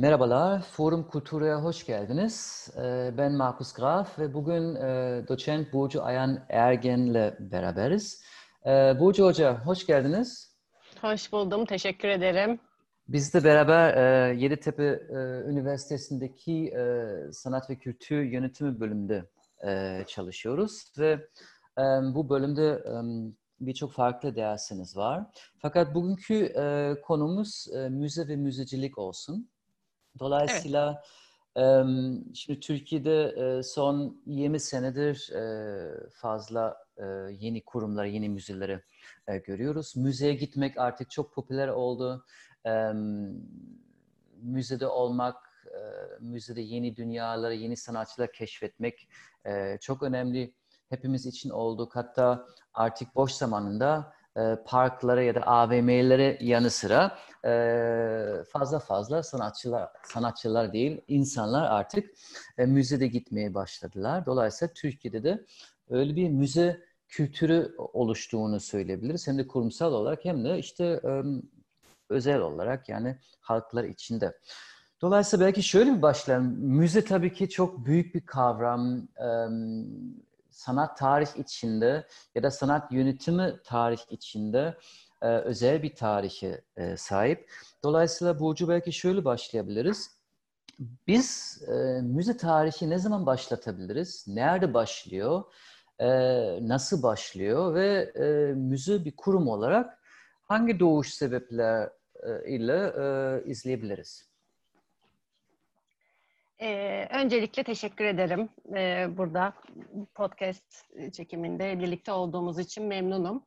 [0.00, 2.68] Merhabalar, Forum Kultur'a hoş geldiniz.
[2.76, 8.22] Ee, ben Markus Graf ve bugün e, doçent Burcu Ayan Ergen'le beraberiz.
[8.66, 10.56] Ee, Burcu Hoca, hoş geldiniz.
[11.00, 12.60] Hoş buldum, teşekkür ederim.
[13.08, 15.14] Biz de beraber e, Yeditepe e,
[15.50, 16.74] Üniversitesi'ndeki
[17.32, 19.24] Sanat ve Kültür Yönetimi bölümünde
[20.06, 21.28] çalışıyoruz ve
[22.14, 22.84] bu bölümde
[23.60, 25.24] birçok farklı dersiniz var.
[25.58, 26.54] Fakat bugünkü
[27.02, 29.50] konumuz müze ve müzecilik olsun.
[30.20, 31.02] Dolayısıyla
[31.56, 32.26] evet.
[32.34, 35.30] şimdi Türkiye'de son 20 senedir
[36.12, 36.76] fazla
[37.30, 38.82] yeni kurumları, yeni müzeleri
[39.44, 39.96] görüyoruz.
[39.96, 42.24] Müzeye gitmek artık çok popüler oldu.
[44.42, 45.36] Müzede olmak,
[46.20, 49.08] müzede yeni dünyaları, yeni sanatçılar keşfetmek
[49.80, 50.54] çok önemli.
[50.88, 51.96] Hepimiz için olduk.
[51.96, 59.88] Hatta artık boş zamanında e, parklara ya da AVM'lere yanı sıra e, fazla fazla sanatçılar
[60.02, 62.10] sanatçılar değil insanlar artık
[62.58, 64.26] e, müzede gitmeye başladılar.
[64.26, 65.44] Dolayısıyla Türkiye'de de
[65.90, 69.28] öyle bir müze kültürü oluştuğunu söyleyebiliriz.
[69.28, 71.00] Hem de kurumsal olarak hem de işte
[72.10, 74.38] özel olarak yani halklar içinde.
[75.00, 76.46] Dolayısıyla belki şöyle bir başlayalım.
[76.58, 79.08] Müze tabii ki çok büyük bir kavram
[80.50, 84.78] sanat tarih içinde ya da sanat yönetimi tarih içinde
[85.22, 87.50] e, özel bir tarihe e, sahip.
[87.84, 90.10] Dolayısıyla Burcu belki şöyle başlayabiliriz.
[91.06, 94.24] Biz e, müze tarihi ne zaman başlatabiliriz?
[94.28, 95.44] Nerede başlıyor?
[95.98, 96.08] E,
[96.68, 97.74] nasıl başlıyor?
[97.74, 99.98] Ve e, müze bir kurum olarak
[100.42, 101.90] hangi doğuş sebepler
[102.22, 104.29] e, e, izleyebiliriz?
[106.62, 108.48] Ee, öncelikle teşekkür ederim.
[108.76, 109.52] Ee, burada
[110.14, 113.46] podcast çekiminde birlikte olduğumuz için memnunum.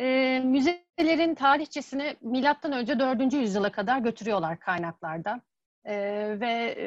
[0.00, 3.32] Ee, müzelerin tarihçesini milattan önce 4.
[3.32, 5.40] yüzyıla kadar götürüyorlar kaynaklarda.
[5.84, 6.86] Ee, ve e,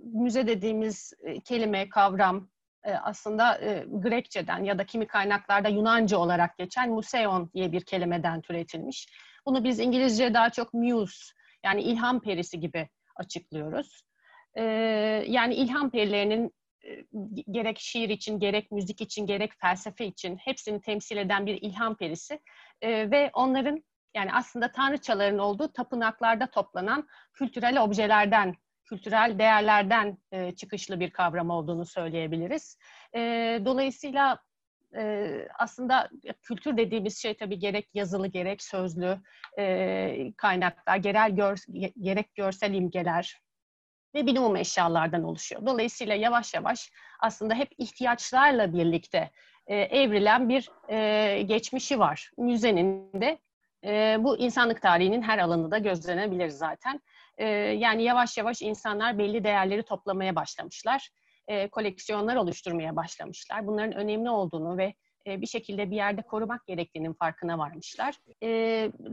[0.00, 2.48] müze dediğimiz e, kelime, kavram
[2.84, 8.40] e, aslında e, Grekçeden ya da kimi kaynaklarda Yunanca olarak geçen museon diye bir kelimeden
[8.40, 9.08] türetilmiş.
[9.46, 11.34] Bunu biz İngilizce daha çok muse
[11.64, 14.07] yani ilham perisi gibi açıklıyoruz
[14.54, 14.62] e,
[15.28, 16.52] yani ilham perilerinin
[16.84, 17.04] e,
[17.50, 22.40] gerek şiir için, gerek müzik için, gerek felsefe için hepsini temsil eden bir ilham perisi
[22.82, 23.84] e, ve onların
[24.16, 28.54] yani aslında tanrıçaların olduğu tapınaklarda toplanan kültürel objelerden,
[28.84, 32.78] kültürel değerlerden e, çıkışlı bir kavram olduğunu söyleyebiliriz.
[33.14, 33.20] E,
[33.64, 34.38] dolayısıyla
[34.96, 36.10] e, aslında
[36.42, 39.18] kültür dediğimiz şey tabii gerek yazılı gerek sözlü
[39.58, 41.58] e, kaynaklar, gerel gör,
[42.00, 43.40] gerek görsel imgeler,
[44.14, 45.66] ve minimum eşyalardan oluşuyor.
[45.66, 49.30] Dolayısıyla yavaş yavaş aslında hep ihtiyaçlarla birlikte
[49.66, 52.30] e, evrilen bir e, geçmişi var.
[52.38, 53.38] Müzenin de
[53.84, 57.00] e, bu insanlık tarihinin her alanında gözlenebilir zaten.
[57.38, 61.08] E, yani yavaş yavaş insanlar belli değerleri toplamaya başlamışlar.
[61.48, 63.66] E, koleksiyonlar oluşturmaya başlamışlar.
[63.66, 64.94] Bunların önemli olduğunu ve
[65.28, 68.14] bir şekilde bir yerde korumak gerektiğinin farkına varmışlar.
[68.42, 68.48] E,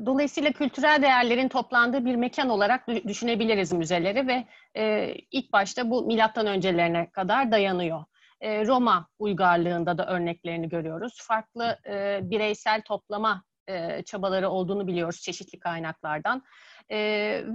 [0.06, 4.46] dolayısıyla kültürel değerlerin toplandığı bir mekan olarak düşünebiliriz müzeleri ve
[4.78, 8.04] e, ilk başta bu milattan öncelerine kadar dayanıyor.
[8.44, 11.18] Roma uygarlığında da örneklerini görüyoruz.
[11.22, 11.80] Farklı
[12.22, 13.44] bireysel toplama
[14.06, 16.44] çabaları olduğunu biliyoruz çeşitli kaynaklardan.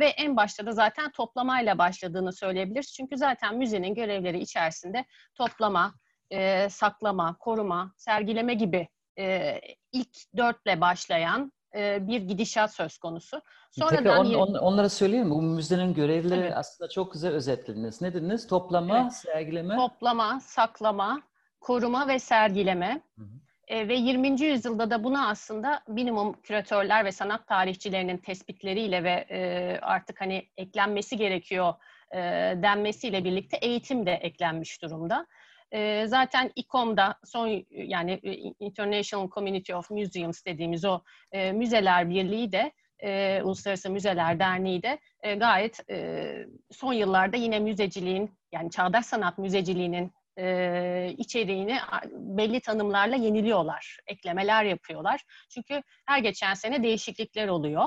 [0.00, 2.93] ve en başta da zaten toplamayla başladığını söyleyebiliriz.
[2.93, 5.04] Çünkü zaten müzenin görevleri içerisinde
[5.34, 5.94] toplama,
[6.30, 9.60] e, saklama, koruma, sergileme gibi e,
[9.92, 13.42] ilk dörtle başlayan e, bir gidişat söz konusu.
[13.70, 16.52] Sonradan Tekrar on, on, onlara söyleyeyim Bu müzenin görevleri evet.
[16.56, 18.00] aslında çok güzel özetlediniz.
[18.02, 18.46] Ne dediniz?
[18.46, 19.12] Toplama, evet.
[19.12, 19.76] sergileme?
[19.76, 21.22] Toplama, saklama,
[21.60, 23.02] koruma ve sergileme.
[23.19, 23.40] Hı hı.
[23.70, 24.40] E, ve 20.
[24.40, 31.16] yüzyılda da buna aslında minimum küratörler ve sanat tarihçilerinin tespitleriyle ve e, artık hani eklenmesi
[31.16, 31.75] gerekiyor
[32.14, 32.19] e,
[32.62, 35.26] denmesiyle birlikte eğitim de eklenmiş durumda.
[35.72, 38.20] E, zaten İKOM'da son yani
[38.61, 41.00] International Community of Museums dediğimiz o
[41.32, 42.72] e, müzeler birliği de
[43.02, 49.38] e, Uluslararası Müzeler Derneği de e, gayet e, son yıllarda yine müzeciliğin yani çağdaş sanat
[49.38, 51.78] müzeciliğinin e, içeriğini
[52.12, 55.25] belli tanımlarla yeniliyorlar, eklemeler yapıyorlar.
[55.49, 57.84] Çünkü her geçen sene değişiklikler oluyor.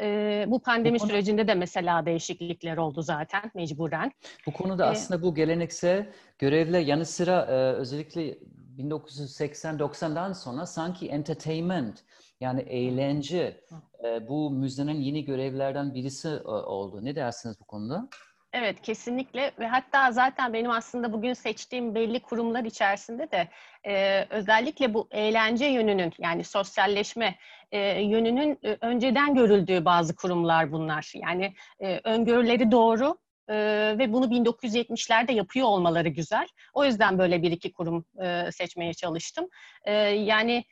[0.00, 4.12] E, bu pandemi bu konu, sürecinde de mesela değişiklikler oldu zaten mecburen.
[4.46, 6.06] Bu konuda ee, aslında bu geleneksel
[6.38, 8.38] görevle yanı sıra e, özellikle
[8.78, 12.04] 1980-90'dan sonra sanki entertainment
[12.40, 13.60] yani eğlence
[14.04, 17.04] e, bu müzenin yeni görevlerden birisi e, oldu.
[17.04, 18.08] Ne dersiniz bu konuda?
[18.52, 23.48] Evet kesinlikle ve hatta zaten benim aslında bugün seçtiğim belli kurumlar içerisinde de
[23.86, 27.34] e, özellikle bu eğlence yönünün yani sosyalleşme
[27.72, 31.12] e, yönünün e, önceden görüldüğü bazı kurumlar bunlar.
[31.14, 33.18] Yani e, öngörüleri doğru
[33.48, 33.54] e,
[33.98, 36.46] ve bunu 1970'lerde yapıyor olmaları güzel.
[36.74, 39.48] O yüzden böyle bir iki kurum e, seçmeye çalıştım.
[39.84, 40.64] E, yani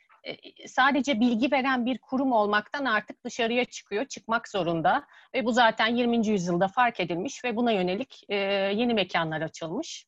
[0.67, 5.03] sadece bilgi veren bir kurum olmaktan artık dışarıya çıkıyor, çıkmak zorunda.
[5.33, 6.27] Ve bu zaten 20.
[6.27, 8.35] yüzyılda fark edilmiş ve buna yönelik e,
[8.75, 10.07] yeni mekanlar açılmış.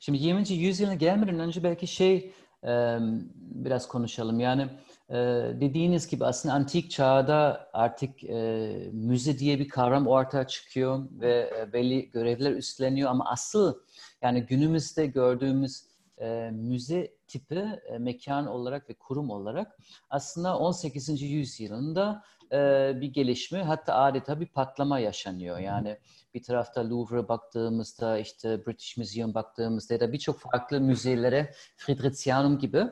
[0.00, 0.52] Şimdi 20.
[0.52, 2.32] yüzyıla gelmeden önce belki şey
[2.64, 2.98] e,
[3.36, 4.40] biraz konuşalım.
[4.40, 4.62] Yani
[5.10, 5.14] e,
[5.60, 11.72] dediğiniz gibi aslında antik çağda artık e, müze diye bir kavram ortaya çıkıyor ve e,
[11.72, 13.74] belli görevler üstleniyor ama asıl
[14.22, 15.87] yani günümüzde gördüğümüz
[16.20, 19.78] e, müze tipi e, mekan olarak ve kurum olarak
[20.10, 21.22] aslında 18.
[21.22, 22.22] yüzyılında
[22.52, 22.56] e,
[23.00, 25.58] bir gelişme hatta adeta bir patlama yaşanıyor.
[25.58, 25.98] Yani
[26.34, 32.84] bir tarafta Louvre baktığımızda işte British Museum baktığımızda ya da birçok farklı müzelere Fridericianum gibi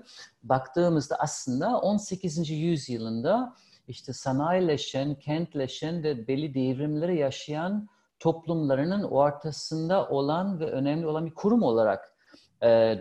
[0.42, 2.50] baktığımızda aslında 18.
[2.50, 3.56] yüzyılında
[3.88, 7.88] işte sanayileşen, kentleşen ve belli devrimleri yaşayan
[8.18, 12.15] toplumlarının ortasında olan ve önemli olan bir kurum olarak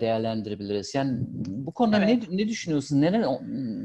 [0.01, 0.95] değerlendirebiliriz.
[0.95, 1.17] Yani
[1.47, 2.29] bu konuda evet.
[2.29, 3.01] ne, ne düşünüyorsun?
[3.01, 3.21] Neden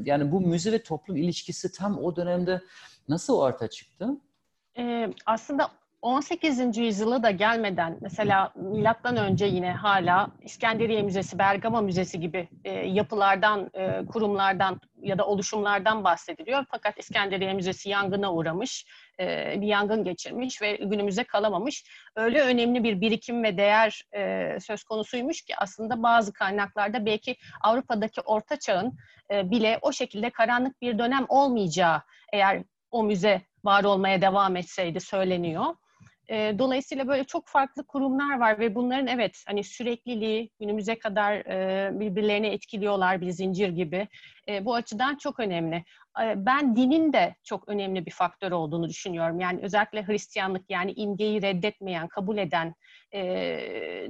[0.05, 2.61] yani bu müze ve toplum ilişkisi tam o dönemde
[3.09, 4.09] nasıl ortaya çıktı?
[4.77, 6.77] Ee, aslında 18.
[6.77, 13.71] yüzyıla da gelmeden mesela milattan önce yine hala İskenderiye Müzesi, Bergama Müzesi gibi e, yapılardan,
[13.73, 16.65] e, kurumlardan ya da oluşumlardan bahsediliyor.
[16.71, 18.85] Fakat İskenderiye Müzesi yangına uğramış,
[19.19, 21.83] e, bir yangın geçirmiş ve günümüze kalamamış.
[22.15, 28.21] Öyle önemli bir birikim ve değer e, söz konusuymuş ki aslında bazı kaynaklarda belki Avrupa'daki
[28.21, 28.97] Orta Çağ'ın
[29.31, 32.01] e, bile o şekilde karanlık bir dönem olmayacağı
[32.33, 35.65] eğer o müze var olmaya devam etseydi söyleniyor.
[36.31, 41.89] E, dolayısıyla böyle çok farklı kurumlar var ve bunların evet hani sürekliliği günümüze kadar e,
[41.99, 44.07] birbirlerini etkiliyorlar bir zincir gibi.
[44.49, 45.75] E, bu açıdan çok önemli.
[46.23, 49.39] E, ben dinin de çok önemli bir faktör olduğunu düşünüyorum.
[49.39, 52.75] Yani özellikle Hristiyanlık yani imgeyi reddetmeyen, kabul eden
[53.13, 53.21] e,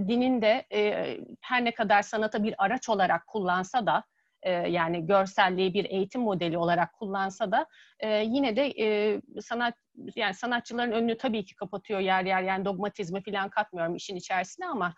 [0.07, 4.03] dinin de e, her ne kadar sanata bir araç olarak kullansa da
[4.43, 7.65] e, yani görselliği bir eğitim modeli olarak kullansa da
[7.99, 9.73] e, yine de e, sanat
[10.15, 14.93] yani sanatçıların önünü tabii ki kapatıyor yer yer yani dogmatizmi falan katmıyorum işin içerisine ama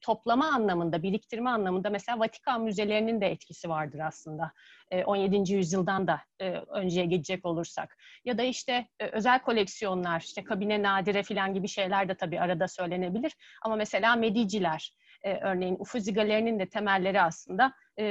[0.00, 4.52] toplama anlamında, biriktirme anlamında mesela Vatikan müzelerinin de etkisi vardır aslında.
[4.90, 5.52] E, 17.
[5.52, 6.20] yüzyıldan da
[6.68, 7.96] önceye gidecek olursak.
[8.24, 13.32] Ya da işte özel koleksiyonlar, işte kabine nadire falan gibi şeyler de tabii arada söylenebilir.
[13.62, 14.92] Ama mesela Mediciler,
[15.26, 18.04] e, örneğin Uffizi Galeri'nin de temelleri aslında e,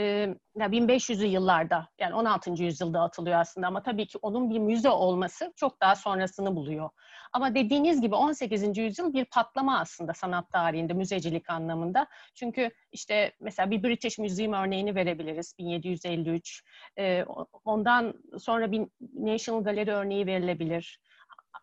[0.57, 2.63] 1500'lü yıllarda yani 16.
[2.63, 6.89] yüzyılda atılıyor aslında ama tabii ki onun bir müze olması çok daha sonrasını buluyor.
[7.33, 8.77] Ama dediğiniz gibi 18.
[8.77, 12.07] yüzyıl bir patlama aslında sanat tarihinde, müzecilik anlamında.
[12.35, 16.63] Çünkü işte mesela bir British Museum örneğini verebiliriz 1753.
[16.99, 17.25] E,
[17.63, 20.99] ondan sonra bir National Gallery örneği verilebilir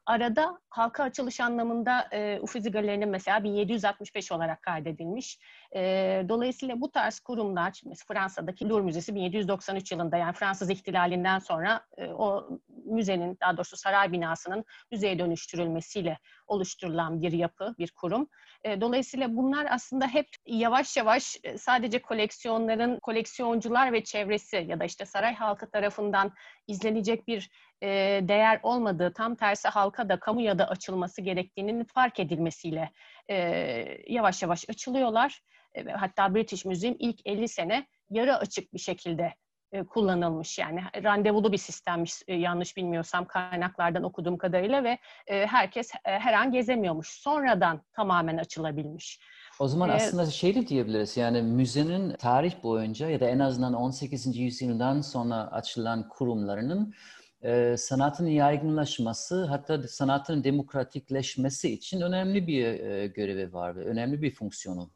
[0.07, 5.39] arada halka açılış anlamında e, Uffizi Galeri'nin mesela 1765 olarak kaydedilmiş.
[5.75, 5.81] E,
[6.29, 12.07] dolayısıyla bu tarz kurumlar, mesela Fransa'daki Louvre Müzesi 1793 yılında yani Fransız ihtilalinden sonra e,
[12.07, 12.49] o
[12.85, 18.29] müzenin, daha doğrusu saray binasının müzeye dönüştürülmesiyle oluşturulan bir yapı, bir kurum.
[18.65, 24.85] E, dolayısıyla bunlar aslında hep yavaş yavaş e, sadece koleksiyonların, koleksiyoncular ve çevresi ya da
[24.85, 26.33] işte saray halkı tarafından
[26.67, 27.51] izlenecek bir
[27.83, 27.89] e,
[28.29, 32.91] değer olmadığı, tam tersi halka da kamuya da açılması gerektiğinin fark edilmesiyle
[34.09, 35.41] yavaş yavaş açılıyorlar.
[35.97, 39.35] Hatta British Museum ilk 50 sene yarı açık bir şekilde
[39.73, 45.91] e, kullanılmış yani randevulu bir sistemmiş e, yanlış bilmiyorsam kaynaklardan okuduğum kadarıyla ve e, herkes
[46.05, 47.09] her an gezemiyormuş.
[47.09, 49.21] Sonradan tamamen açılabilmiş.
[49.61, 53.75] O zaman ee, aslında şey de diyebiliriz yani müzenin tarih boyunca ya da en azından
[53.75, 54.37] 18.
[54.37, 56.95] yüzyıldan sonra açılan kurumlarının
[57.45, 64.35] e, sanatın yaygınlaşması hatta sanatın demokratikleşmesi için önemli bir e, görevi var ve önemli bir
[64.35, 64.91] fonksiyonu.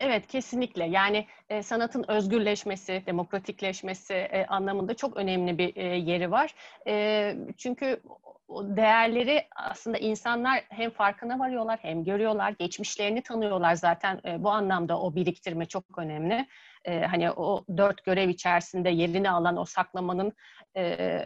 [0.00, 6.54] Evet kesinlikle yani e, sanatın özgürleşmesi, demokratikleşmesi e, anlamında çok önemli bir e, yeri var.
[6.86, 8.02] E, çünkü
[8.50, 15.14] değerleri aslında insanlar hem farkına varıyorlar hem görüyorlar, geçmişlerini tanıyorlar zaten e, bu anlamda o
[15.14, 16.46] biriktirme çok önemli.
[16.84, 20.32] E, hani o dört görev içerisinde yerini alan o saklamanın
[20.76, 20.82] e,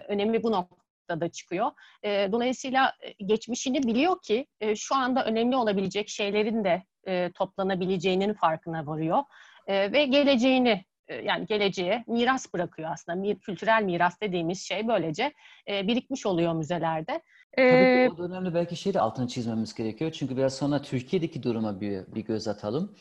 [0.08, 1.70] önemi bu noktada çıkıyor.
[2.02, 8.32] E, dolayısıyla e, geçmişini biliyor ki e, şu anda önemli olabilecek şeylerin de e, toplanabileceğinin
[8.32, 9.22] farkına varıyor.
[9.66, 13.38] E, ve geleceğini e, yani geleceğe miras bırakıyor aslında.
[13.38, 15.32] Kültürel miras dediğimiz şey böylece
[15.68, 17.22] e, birikmiş oluyor müzelerde.
[17.56, 20.12] Tabii ki o dönemde belki şey de altını çizmemiz gerekiyor.
[20.12, 22.96] Çünkü biraz sonra Türkiye'deki duruma bir, bir göz atalım.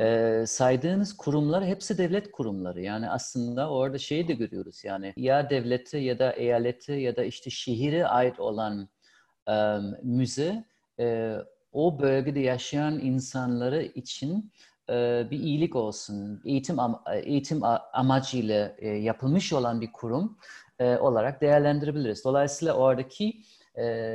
[0.00, 2.80] Ee, saydığınız kurumlar hepsi devlet kurumları.
[2.80, 4.84] Yani aslında orada şeyi de görüyoruz.
[4.84, 8.88] Yani ya devlete ya da eyalete ya da işte şehire ait olan
[9.48, 9.54] e,
[10.02, 10.64] müze
[11.00, 11.36] e,
[11.78, 14.52] o bölgede yaşayan insanları için
[14.90, 16.76] e, bir iyilik olsun, eğitim
[17.12, 17.60] eğitim
[17.92, 20.38] amacıyla e, yapılmış olan bir kurum
[20.78, 22.24] e, olarak değerlendirebiliriz.
[22.24, 23.42] Dolayısıyla oradaki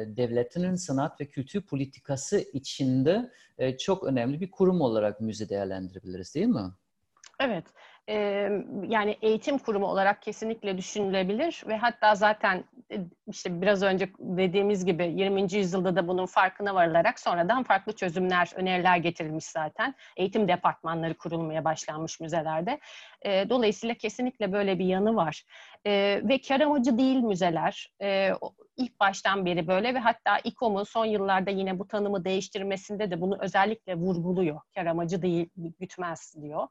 [0.08, 3.32] devletinin sanat ve kültür politikası içinde
[3.80, 6.72] çok önemli bir kurum olarak müze değerlendirebiliriz değil mi?
[7.40, 7.66] Evet
[8.10, 8.50] e,
[8.88, 12.64] yani eğitim kurumu olarak kesinlikle düşünülebilir ve hatta zaten
[13.28, 15.54] işte biraz önce dediğimiz gibi 20.
[15.54, 19.96] yüzyılda da bunun farkına varılarak sonradan farklı çözümler, öneriler getirilmiş zaten.
[20.18, 22.80] Eğitim departmanları kurulmaya başlanmış müzelerde.
[23.22, 25.44] E, dolayısıyla kesinlikle böyle bir yanı var.
[25.86, 27.92] E, ve kar amacı değil müzeler.
[28.02, 28.32] E,
[28.78, 33.38] ilk baştan beri böyle ve hatta İKOM'un son yıllarda yine bu tanımı değiştirmesinde de bunu
[33.42, 34.62] özellikle vurguluyor.
[34.76, 36.68] Kar amacı değil, gütmez diyor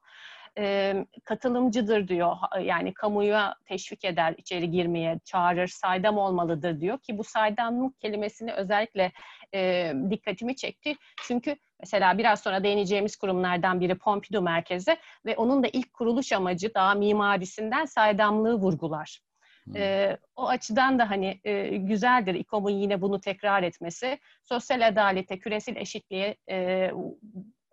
[0.58, 0.94] e,
[1.24, 2.36] katılımcıdır diyor.
[2.62, 9.12] Yani kamuya teşvik eder içeri girmeye, çağırır, saydam olmalıdır diyor ki bu saydamlık kelimesini özellikle
[9.54, 10.96] e, dikkatimi çekti.
[11.22, 16.74] Çünkü mesela biraz sonra değineceğimiz kurumlardan biri Pompidou Merkezi ve onun da ilk kuruluş amacı
[16.74, 19.20] daha mimarisinden saydamlığı vurgular.
[19.64, 19.76] Hmm.
[19.76, 24.18] E, o açıdan da hani e, güzeldir İKOM'un yine bunu tekrar etmesi.
[24.42, 26.90] Sosyal adalete, küresel eşitliğe e,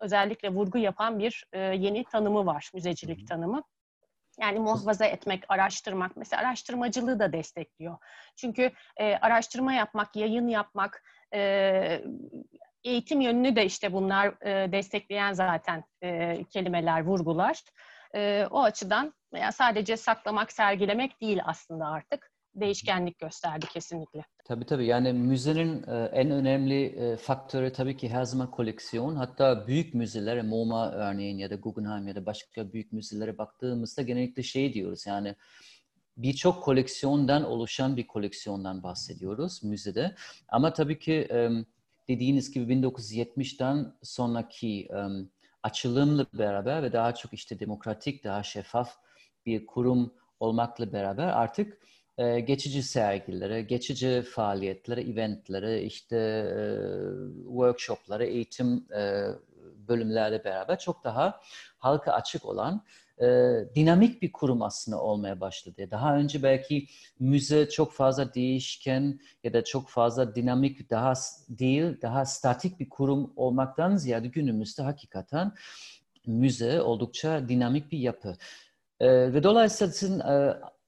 [0.00, 3.62] özellikle vurgu yapan bir e, yeni tanımı var, müzecilik tanımı.
[4.40, 7.98] Yani muhafaza etmek, araştırmak, mesela araştırmacılığı da destekliyor.
[8.36, 11.04] Çünkü e, araştırma yapmak, yayın yapmak,
[11.34, 12.02] e,
[12.84, 17.62] eğitim yönünü de işte bunlar e, destekleyen zaten e, kelimeler, vurgular.
[18.14, 24.24] E, o açıdan yani sadece saklamak, sergilemek değil aslında artık değişkenlik gösterdi kesinlikle.
[24.44, 29.16] Tabii tabii yani müzenin e, en önemli e, faktörü tabii ki her zaman koleksiyon.
[29.16, 34.42] Hatta büyük müzelere, MoMA örneğin ya da Guggenheim ya da başka büyük müzelere baktığımızda genellikle
[34.42, 35.34] şey diyoruz yani
[36.16, 40.14] birçok koleksiyondan oluşan bir koleksiyondan bahsediyoruz müzede.
[40.48, 41.28] Ama tabii ki
[42.08, 44.88] dediğiniz gibi 1970'ten sonraki
[45.62, 48.96] açılımla beraber ve daha çok işte demokratik, daha şeffaf
[49.46, 51.78] bir kurum olmakla beraber artık
[52.46, 56.46] geçici sergilere, geçici faaliyetlere, eventlere, işte
[57.46, 58.88] workshoplara, eğitim
[59.88, 61.40] bölümlerle beraber çok daha
[61.78, 62.84] halka açık olan
[63.74, 65.88] dinamik bir kurum aslında olmaya başladı.
[65.90, 66.86] Daha önce belki
[67.18, 71.12] müze çok fazla değişken ya da çok fazla dinamik daha
[71.48, 75.52] değil, daha statik bir kurum olmaktan ziyade günümüzde hakikaten
[76.26, 78.36] müze oldukça dinamik bir yapı.
[79.00, 80.22] Ve dolayısıyla sizin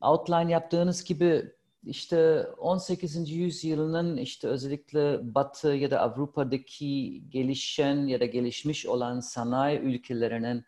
[0.03, 1.53] outline yaptığınız gibi
[1.85, 3.31] işte 18.
[3.31, 10.65] yüzyılının işte özellikle Batı ya da Avrupa'daki gelişen ya da gelişmiş olan sanayi ülkelerinin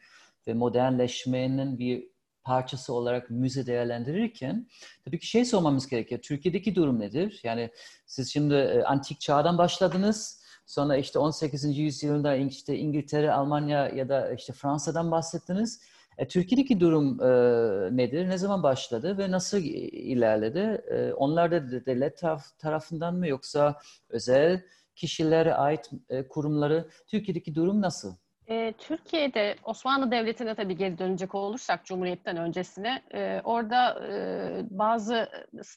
[0.47, 4.69] ve modernleşmenin bir parçası olarak müze değerlendirirken
[5.05, 6.21] tabii ki şey sormamız gerekiyor.
[6.21, 7.41] Türkiye'deki durum nedir?
[7.45, 7.71] Yani
[8.07, 10.45] siz şimdi e, antik çağdan başladınız.
[10.67, 11.79] Sonra işte 18.
[11.79, 15.81] yüzyılda işte İngiltere, Almanya ya da işte Fransa'dan bahsettiniz.
[16.18, 17.26] E, Türkiye'deki durum e,
[17.97, 18.28] nedir?
[18.28, 20.83] Ne zaman başladı ve nasıl ilerledi?
[20.90, 24.62] E, onlar da devlet taraf, tarafından mı yoksa özel
[24.94, 26.88] kişilere ait e, kurumları?
[27.06, 28.14] Türkiye'deki durum nasıl?
[28.49, 34.17] E, Türkiye'de Osmanlı Devleti'ne tabii geri dönecek olursak Cumhuriyet'ten öncesine e, orada e,
[34.71, 35.29] bazı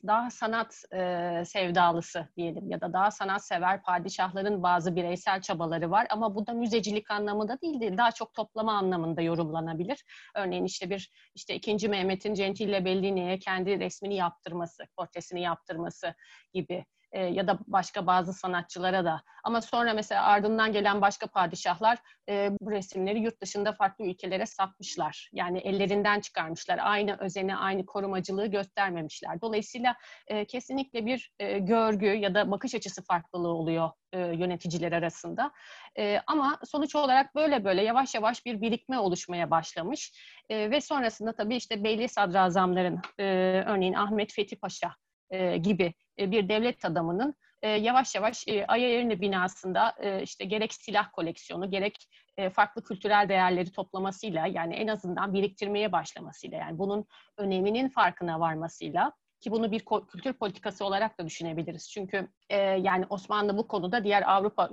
[0.07, 6.07] daha sanat e, sevdalısı diyelim ya da daha sanat sever padişahların bazı bireysel çabaları var
[6.09, 10.03] ama bu da müzecilik anlamında değil değil daha çok toplama anlamında yorumlanabilir.
[10.35, 16.13] Örneğin işte bir işte ikinci Mehmet'in Gentile Bellini'ye kendi resmini yaptırması, portresini yaptırması
[16.53, 19.21] gibi e, ya da başka bazı sanatçılara da.
[19.43, 21.97] Ama sonra mesela ardından gelen başka padişahlar
[22.29, 25.29] e, bu resimleri yurt dışında farklı ülkelere satmışlar.
[25.33, 26.79] Yani ellerinden çıkarmışlar.
[26.81, 29.41] Aynı özeni, aynı korumacılığı göstermemişler.
[29.41, 29.95] Dolayısıyla
[30.27, 35.51] e, kesinlikle bir e, görgü ya da bakış açısı farklılığı oluyor e, yöneticiler arasında.
[35.97, 40.11] E, ama sonuç olarak böyle böyle yavaş yavaş bir birikme oluşmaya başlamış.
[40.49, 43.23] E, ve sonrasında tabii işte Beyli Sadrazamların, e,
[43.67, 44.95] örneğin Ahmet Fethi Paşa
[45.29, 51.11] e, gibi bir devlet adamının e, yavaş yavaş e, Ayayerini binasında e, işte gerek silah
[51.11, 57.05] koleksiyonu gerek e, farklı kültürel değerleri toplamasıyla yani en azından biriktirmeye başlamasıyla yani bunun
[57.37, 61.89] öneminin farkına varmasıyla ki bunu bir kültür politikası olarak da düşünebiliriz.
[61.89, 64.69] Çünkü e, yani Osmanlı bu konuda diğer Avrupa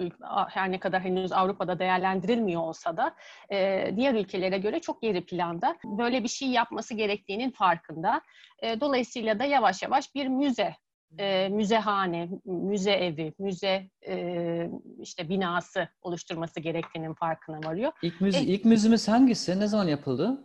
[0.49, 3.15] her ne kadar henüz Avrupa'da değerlendirilmiyor olsa da
[3.51, 5.77] e, diğer ülkelere göre çok geri planda.
[5.85, 8.21] Böyle bir şey yapması gerektiğinin farkında.
[8.63, 10.75] E, dolayısıyla da yavaş yavaş bir müze
[11.18, 17.92] e, müzehane, müze evi, müze e, işte binası oluşturması gerektiğinin farkına varıyor.
[18.02, 19.61] İlk, müze, e, ilk müzemiz hangisi?
[19.61, 20.44] Ne zaman yapıldı?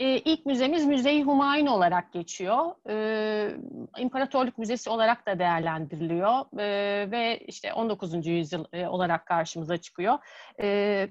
[0.00, 2.74] E, ilk müzemiz Müze-i Humayun olarak geçiyor.
[2.88, 3.56] E,
[3.98, 8.26] İmparatorluk Müzesi olarak da değerlendiriliyor e, ve işte 19.
[8.26, 10.18] yüzyıl e, olarak karşımıza çıkıyor.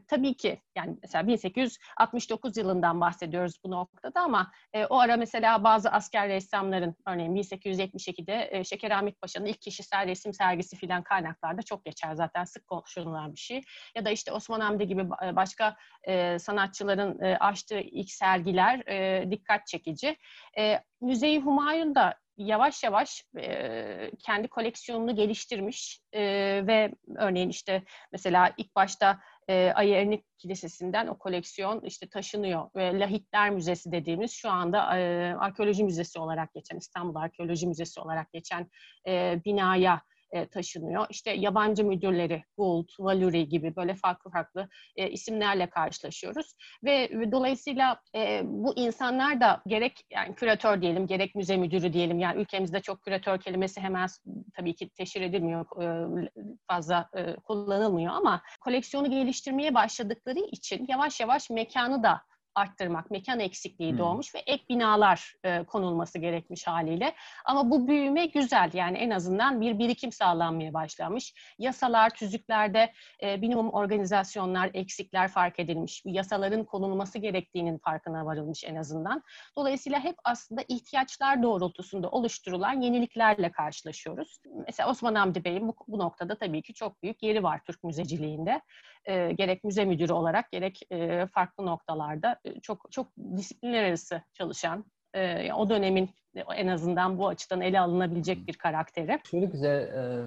[0.08, 5.90] Tabii ki yani mesela 1869 yılından bahsediyoruz bu noktada ama e, o ara mesela bazı
[5.90, 11.86] asker ressamların örneğin 1872'de e, Şeker Ahmet Paşa'nın ilk kişisel resim sergisi filan kaynaklarda çok
[11.86, 13.62] geçer zaten sık konuşulan bir şey.
[13.96, 19.68] Ya da işte Osman Hamdi gibi başka e, sanatçıların e, açtığı ilk sergiler e, dikkat
[19.68, 20.18] çekici.
[20.58, 26.22] E, Müze-i Humayun da yavaş yavaş e, kendi koleksiyonunu geliştirmiş e,
[26.68, 29.20] ve örneğin işte mesela ilk başta
[29.50, 35.34] e, Ayı Ernik Kilisesi'nden o koleksiyon işte taşınıyor ve Lahitler Müzesi dediğimiz şu anda e,
[35.34, 38.70] arkeoloji müzesi olarak geçen İstanbul Arkeoloji Müzesi olarak geçen
[39.08, 41.08] e, binaya e, taşınıyor.
[41.10, 46.54] İşte yabancı müdürleri, Gould, Valuri gibi böyle farklı farklı e, isimlerle karşılaşıyoruz.
[46.84, 52.20] Ve, ve dolayısıyla e, bu insanlar da gerek yani küratör diyelim, gerek müze müdürü diyelim.
[52.20, 54.08] Yani ülkemizde çok küratör kelimesi hemen
[54.56, 56.30] tabii ki teşhir edilmiyor, e,
[56.68, 62.22] fazla e, kullanılmıyor ama koleksiyonu geliştirmeye başladıkları için yavaş yavaş mekanı da
[62.56, 63.98] arttırmak, mekan eksikliği hmm.
[63.98, 67.16] doğmuş ve ek binalar e, konulması gerekmiş haliyle.
[67.46, 71.34] Ama bu büyüme güzel yani en azından bir birikim sağlanmaya başlamış.
[71.60, 76.02] Yasalar, tüzüklerde e, minimum organizasyonlar, eksikler fark edilmiş.
[76.06, 79.24] Yasaların konulması gerektiğinin farkına varılmış en azından.
[79.58, 84.40] Dolayısıyla hep aslında ihtiyaçlar doğrultusunda oluşturulan yeniliklerle karşılaşıyoruz.
[84.66, 88.62] Mesela Osman Hamdi Bey'in bu, bu noktada tabii ki çok büyük yeri var Türk müzeciliğinde.
[89.06, 95.54] E, gerek müze müdürü olarak gerek e, farklı noktalarda çok çok disiplinler arası çalışan, e,
[95.54, 96.10] o dönemin
[96.56, 99.20] en azından bu açıdan ele alınabilecek bir karakteri.
[99.32, 100.26] Şöyle güzel e,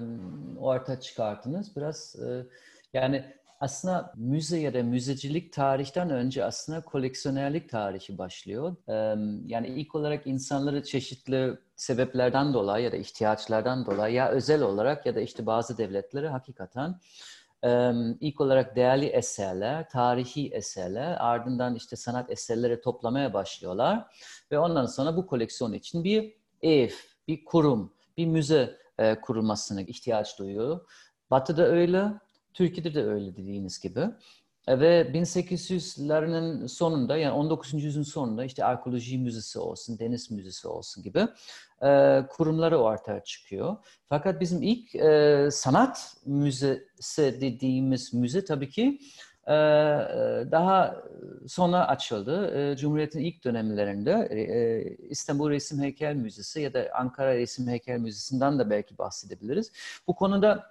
[0.59, 1.75] orta çıkarttınız.
[1.75, 2.45] Biraz e,
[2.93, 3.25] yani
[3.59, 8.75] aslında müze ya da müzecilik tarihten önce aslında koleksiyonerlik tarihi başlıyor.
[8.87, 8.93] E,
[9.47, 15.15] yani ilk olarak insanları çeşitli sebeplerden dolayı ya da ihtiyaçlardan dolayı ya özel olarak ya
[15.15, 16.95] da işte bazı devletleri hakikaten
[18.21, 24.05] ilk olarak değerli eserler, tarihi eserler, ardından işte sanat eserleri toplamaya başlıyorlar
[24.51, 26.89] ve ondan sonra bu koleksiyon için bir ev,
[27.27, 30.79] bir kurum, bir müze e, kurulmasına ihtiyaç duyuyor.
[31.31, 32.05] Batı'da öyle,
[32.53, 34.05] Türkiye'de de öyle dediğiniz gibi.
[34.67, 37.73] E, ve 1800'lerin sonunda yani 19.
[37.73, 41.27] yüzyılın sonunda işte arkeoloji müzesi olsun, deniz müzesi olsun gibi
[41.83, 43.75] e, kurumları ortaya çıkıyor.
[44.09, 48.99] Fakat bizim ilk e, sanat müzesi dediğimiz müze tabii ki
[49.47, 49.51] e,
[50.51, 51.03] daha
[51.47, 52.57] sonra açıldı.
[52.71, 58.59] E, Cumhuriyet'in ilk dönemlerinde e, İstanbul Resim Heykel Müzesi ya da Ankara Resim Heykel Müzesi'nden
[58.59, 59.71] de belki bahsedebiliriz.
[60.07, 60.63] Bu konuda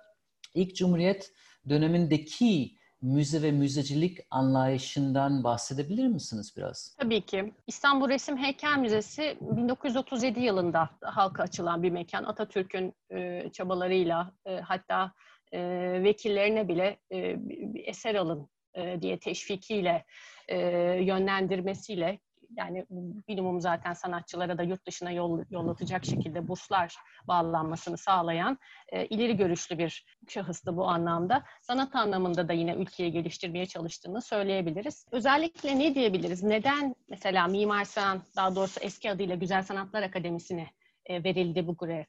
[0.54, 1.32] ilk Cumhuriyet
[1.68, 6.96] dönemindeki müze ve müzecilik anlayışından bahsedebilir misiniz biraz?
[7.00, 7.52] Tabii ki.
[7.66, 12.24] İstanbul Resim Heykel Müzesi 1937 yılında halka açılan bir mekan.
[12.24, 15.12] Atatürk'ün e, çabalarıyla e, hatta
[15.52, 15.60] e,
[16.04, 17.36] vekillerine bile e,
[17.84, 20.04] eser alın e, diye teşvikiyle,
[20.48, 20.58] e,
[21.02, 22.18] yönlendirmesiyle
[22.56, 22.86] yani
[23.28, 26.96] minimum zaten sanatçılara da yurt dışına yol, yollatacak şekilde burslar
[27.28, 31.44] bağlanmasını sağlayan e, ileri görüşlü bir şahıstı bu anlamda.
[31.60, 35.06] Sanat anlamında da yine ülkeyi geliştirmeye çalıştığını söyleyebiliriz.
[35.12, 36.42] Özellikle ne diyebiliriz?
[36.42, 40.66] Neden mesela Mimar Sinan, daha doğrusu eski adıyla Güzel Sanatlar Akademisi'ne
[41.06, 42.04] e, verildi bu görev?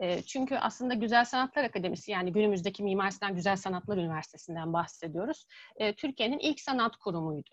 [0.00, 5.46] E, çünkü aslında Güzel Sanatlar Akademisi yani günümüzdeki Mimar Sinan Güzel Sanatlar Üniversitesi'nden bahsediyoruz.
[5.76, 7.50] E, Türkiye'nin ilk sanat kurumuydu.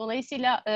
[0.00, 0.72] Dolayısıyla e,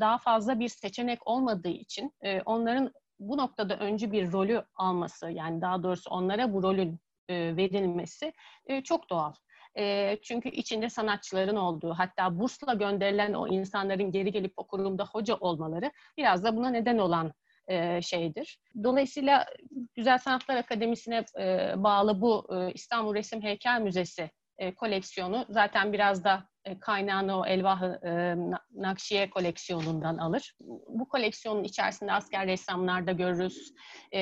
[0.00, 5.60] daha fazla bir seçenek olmadığı için e, onların bu noktada öncü bir rolü alması yani
[5.60, 8.32] daha doğrusu onlara bu rolün e, verilmesi
[8.66, 9.32] e, çok doğal.
[9.78, 15.36] E, çünkü içinde sanatçıların olduğu hatta bursla gönderilen o insanların geri gelip o kurumda hoca
[15.36, 17.32] olmaları biraz da buna neden olan
[17.68, 18.58] e, şeydir.
[18.84, 19.46] Dolayısıyla
[19.94, 26.24] Güzel Sanatlar Akademisi'ne e, bağlı bu e, İstanbul Resim Heykel Müzesi e, koleksiyonu zaten biraz
[26.24, 26.48] da
[26.80, 28.36] kaynağını o Elvah e,
[28.74, 30.54] Nakşiye koleksiyonundan alır.
[30.88, 33.74] Bu koleksiyonun içerisinde asker ressamlar da görürüz.
[34.14, 34.20] E,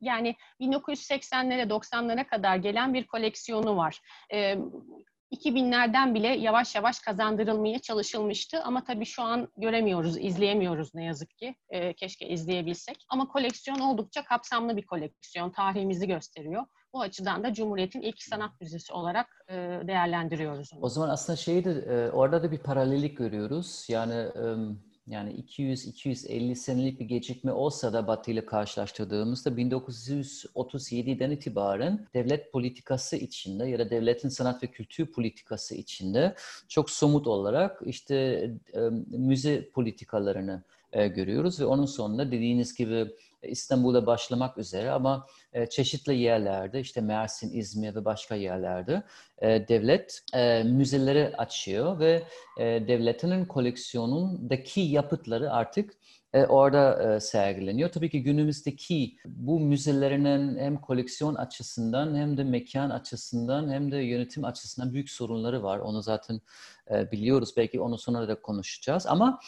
[0.00, 4.00] yani 1980'lere 90'lara kadar gelen bir koleksiyonu var.
[4.32, 4.56] E,
[5.32, 8.62] 2000'lerden bile yavaş yavaş kazandırılmaya çalışılmıştı.
[8.62, 11.54] Ama tabii şu an göremiyoruz, izleyemiyoruz ne yazık ki.
[11.68, 12.96] E, keşke izleyebilsek.
[13.08, 15.50] Ama koleksiyon oldukça kapsamlı bir koleksiyon.
[15.50, 16.66] Tarihimizi gösteriyor.
[16.96, 19.54] Bu açıdan da Cumhuriyet'in ilk sanat müzesi olarak e,
[19.86, 20.70] değerlendiriyoruz.
[20.80, 23.86] O zaman aslında şeyde e, orada da bir paralellik görüyoruz.
[23.88, 24.26] Yani
[25.06, 33.66] yani 200-250 senelik bir gecikme olsa da Batı ile karşılaştırdığımızda 1937'den itibaren devlet politikası içinde
[33.66, 36.34] ya da devletin sanat ve kültür politikası içinde
[36.68, 38.50] çok somut olarak işte
[39.10, 43.06] müze politikalarını e, görüyoruz ve onun sonunda dediğiniz gibi
[43.42, 49.02] İstanbul'da başlamak üzere ama e, çeşitli yerlerde işte Mersin, İzmir ve başka yerlerde
[49.38, 52.22] e, devlet e, müzeleri açıyor ve
[52.58, 55.94] devletinin koleksiyonundaki yapıtları artık
[56.48, 57.90] orada sergileniyor.
[57.90, 64.44] Tabii ki günümüzdeki bu müzelerinin hem koleksiyon açısından hem de mekan açısından hem de yönetim
[64.44, 65.78] açısından büyük sorunları var.
[65.78, 66.40] Onu zaten
[66.90, 67.54] biliyoruz.
[67.56, 69.06] Belki onu sonra da konuşacağız.
[69.06, 69.40] Ama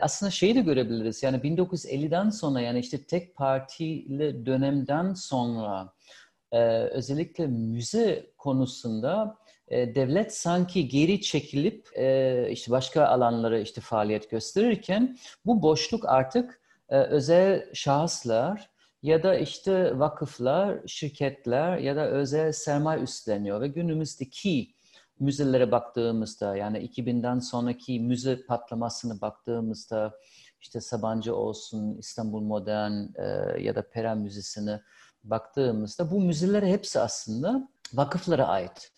[0.00, 1.22] aslında şeyi de görebiliriz.
[1.22, 5.92] Yani 1950'den sonra yani işte tek partili dönemden sonra
[6.90, 9.38] özellikle müze konusunda
[9.70, 11.86] devlet sanki geri çekilip
[12.50, 18.70] işte başka alanlara işte faaliyet gösterirken bu boşluk artık özel şahıslar
[19.02, 24.75] ya da işte vakıflar, şirketler ya da özel sermaye üstleniyor ve günümüzdeki
[25.20, 30.14] müzelere baktığımızda yani 2000'den sonraki müze patlamasını baktığımızda
[30.60, 34.80] işte Sabancı olsun, İstanbul Modern e, ya da Pera Müzesi'ne
[35.24, 38.92] baktığımızda bu müzeler hepsi aslında vakıflara ait.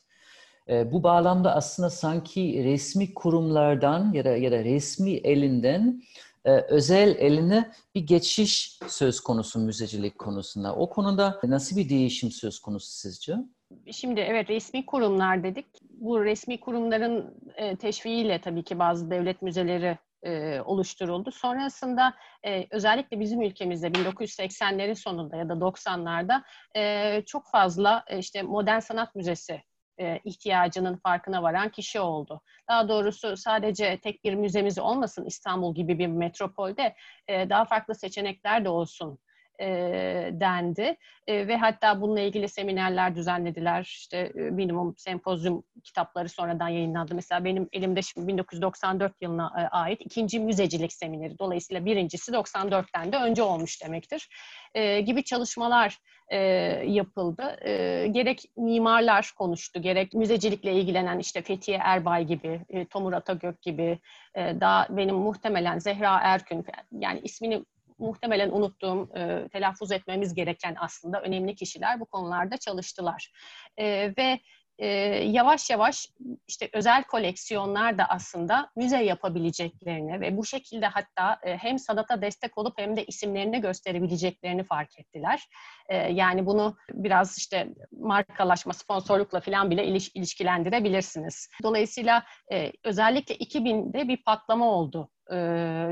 [0.68, 6.02] E, bu bağlamda aslında sanki resmi kurumlardan ya da ya da resmi elinden
[6.44, 10.74] e, özel eline bir geçiş söz konusu müzecilik konusunda.
[10.74, 13.36] O konuda nasıl bir değişim söz konusu sizce?
[13.92, 15.66] Şimdi evet resmi kurumlar dedik.
[16.00, 21.30] Bu resmi kurumların e, teşviğiyle tabii ki bazı devlet müzeleri e, oluşturuldu.
[21.30, 22.14] Sonrasında
[22.46, 26.42] e, özellikle bizim ülkemizde 1980'lerin sonunda ya da 90'larda
[26.76, 29.62] e, çok fazla e, işte modern sanat müzesi
[30.00, 32.40] e, ihtiyacının farkına varan kişi oldu.
[32.68, 36.94] Daha doğrusu sadece tek bir müzemiz olmasın İstanbul gibi bir metropolde
[37.28, 39.18] e, daha farklı seçenekler de olsun
[39.60, 39.66] e,
[40.32, 43.82] dendi e, ve hatta bununla ilgili seminerler düzenlediler.
[43.82, 47.14] İşte e, minimum sempozyum kitapları sonradan yayınlandı.
[47.14, 51.38] Mesela benim elimde şimdi 1994 yılına e, ait ikinci müzecilik semineri.
[51.38, 54.28] Dolayısıyla birincisi 94'ten de önce olmuş demektir.
[54.74, 56.38] E, gibi çalışmalar e,
[56.86, 57.56] yapıldı.
[57.62, 63.98] E, gerek mimarlar konuştu, gerek müzecilikle ilgilenen işte Fethiye Erbay gibi, e, Tomur Atagök gibi,
[64.34, 67.64] e, daha benim muhtemelen Zehra Erkün, yani ismini
[67.98, 73.32] muhtemelen unuttuğum, e, telaffuz etmemiz gereken aslında önemli kişiler bu konularda çalıştılar.
[73.76, 74.40] E, ve
[74.78, 74.86] e,
[75.24, 76.08] yavaş yavaş
[76.48, 82.58] işte özel koleksiyonlar da aslında müze yapabileceklerini ve bu şekilde hatta e, hem sanata destek
[82.58, 85.48] olup hem de isimlerini gösterebileceklerini fark ettiler.
[85.88, 91.48] E, yani bunu biraz işte markalaşma, sponsorlukla falan bile iliş, ilişkilendirebilirsiniz.
[91.62, 95.36] Dolayısıyla e, özellikle 2000'de bir patlama oldu e,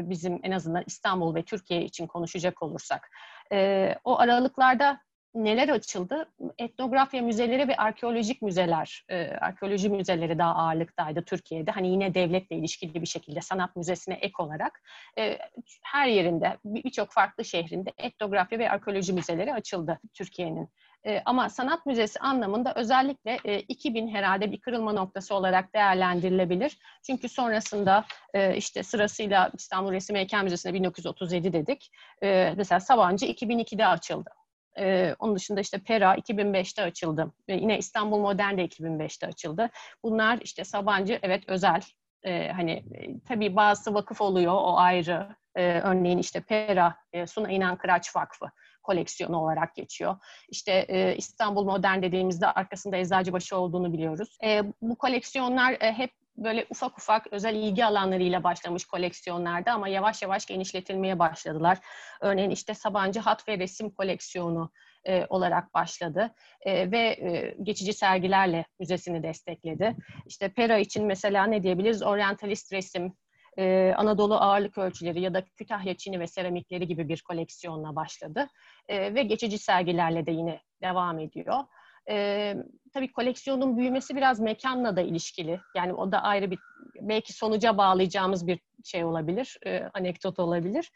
[0.02, 3.10] bizim en azından İstanbul ve Türkiye için konuşacak olursak.
[3.52, 5.00] E, o aralıklarda
[5.36, 6.28] neler açıldı?
[6.58, 11.70] Etnografya müzeleri ve arkeolojik müzeler, e, arkeoloji müzeleri daha ağırlıktaydı Türkiye'de.
[11.70, 14.82] Hani yine devletle ilişkili bir şekilde sanat müzesine ek olarak
[15.18, 15.38] e,
[15.82, 20.68] her yerinde, birçok farklı şehrinde etnografya ve arkeoloji müzeleri açıldı Türkiye'nin.
[21.06, 26.78] E, ama sanat müzesi anlamında özellikle e, 2000 herhalde bir kırılma noktası olarak değerlendirilebilir.
[27.06, 31.90] Çünkü sonrasında e, işte sırasıyla İstanbul Resim Heykel Müzesi'ne 1937 dedik.
[32.22, 34.30] E, mesela Sabancı 2002'de açıldı.
[34.78, 37.32] Ee, onun dışında işte Pera 2005'te açıldı.
[37.48, 39.70] Ve yine İstanbul Modern de 2005'te açıldı.
[40.02, 41.80] Bunlar işte Sabancı evet özel.
[42.22, 45.36] Ee, hani e, tabii bazı vakıf oluyor o ayrı.
[45.54, 48.46] Ee, örneğin işte Pera, e, Suna İnan Kıraç Vakfı
[48.82, 50.16] koleksiyonu olarak geçiyor.
[50.48, 54.38] İşte e, İstanbul Modern dediğimizde arkasında Eczacıbaşı olduğunu biliyoruz.
[54.44, 60.22] E, bu koleksiyonlar e, hep böyle ufak ufak özel ilgi alanlarıyla başlamış koleksiyonlarda ama yavaş
[60.22, 61.78] yavaş genişletilmeye başladılar.
[62.20, 64.70] Örneğin işte Sabancı Hat ve Resim koleksiyonu
[65.04, 69.96] e, olarak başladı e, ve e, geçici sergilerle müzesini destekledi.
[70.26, 72.02] İşte Pera için mesela ne diyebiliriz?
[72.02, 73.12] Orientalist resim,
[73.58, 78.48] e, Anadolu ağırlık ölçüleri ya da Kütahya Çini ve seramikleri gibi bir koleksiyonla başladı.
[78.88, 81.64] E, ve geçici sergilerle de yine devam ediyor.
[82.10, 82.54] E,
[82.94, 85.60] tabii koleksiyonun büyümesi biraz mekanla da ilişkili.
[85.76, 86.58] Yani o da ayrı bir,
[87.00, 90.92] belki sonuca bağlayacağımız bir şey olabilir, e, anekdot olabilir.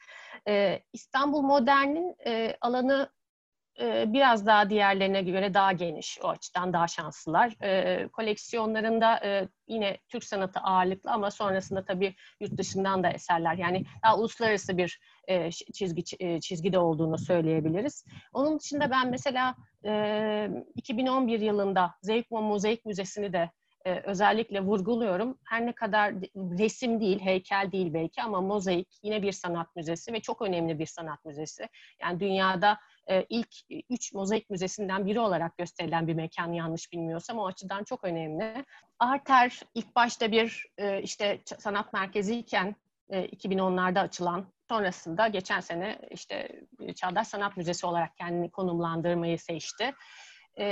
[0.48, 3.10] E, İstanbul Modern'in e, alanı
[3.80, 6.18] e, biraz daha diğerlerine göre daha geniş.
[6.22, 7.54] O açıdan daha şanslılar.
[7.62, 13.54] E, koleksiyonlarında e, yine Türk sanatı ağırlıklı ama sonrasında tabii yurt dışından da eserler.
[13.54, 18.04] Yani daha uluslararası bir e, çizgi e, çizgide olduğunu söyleyebiliriz.
[18.32, 23.50] Onun dışında ben mesela e, 2011 yılında Zevkmo Mozaik Müzesi'ni de
[24.04, 25.38] özellikle vurguluyorum.
[25.44, 30.20] Her ne kadar resim değil, heykel değil belki ama mozaik yine bir sanat müzesi ve
[30.20, 31.68] çok önemli bir sanat müzesi.
[32.02, 32.78] Yani dünyada
[33.10, 33.48] e, ilk
[33.90, 38.64] üç mozaik müzesinden biri olarak gösterilen bir mekan yanlış bilmiyorsam o açıdan çok önemli.
[38.98, 42.76] Arter ilk başta bir e, işte sanat merkeziyken
[43.08, 46.62] e, 2010'larda açılan sonrasında geçen sene işte
[46.96, 49.94] Çağdaş Sanat Müzesi olarak kendini konumlandırmayı seçti.
[50.58, 50.66] E,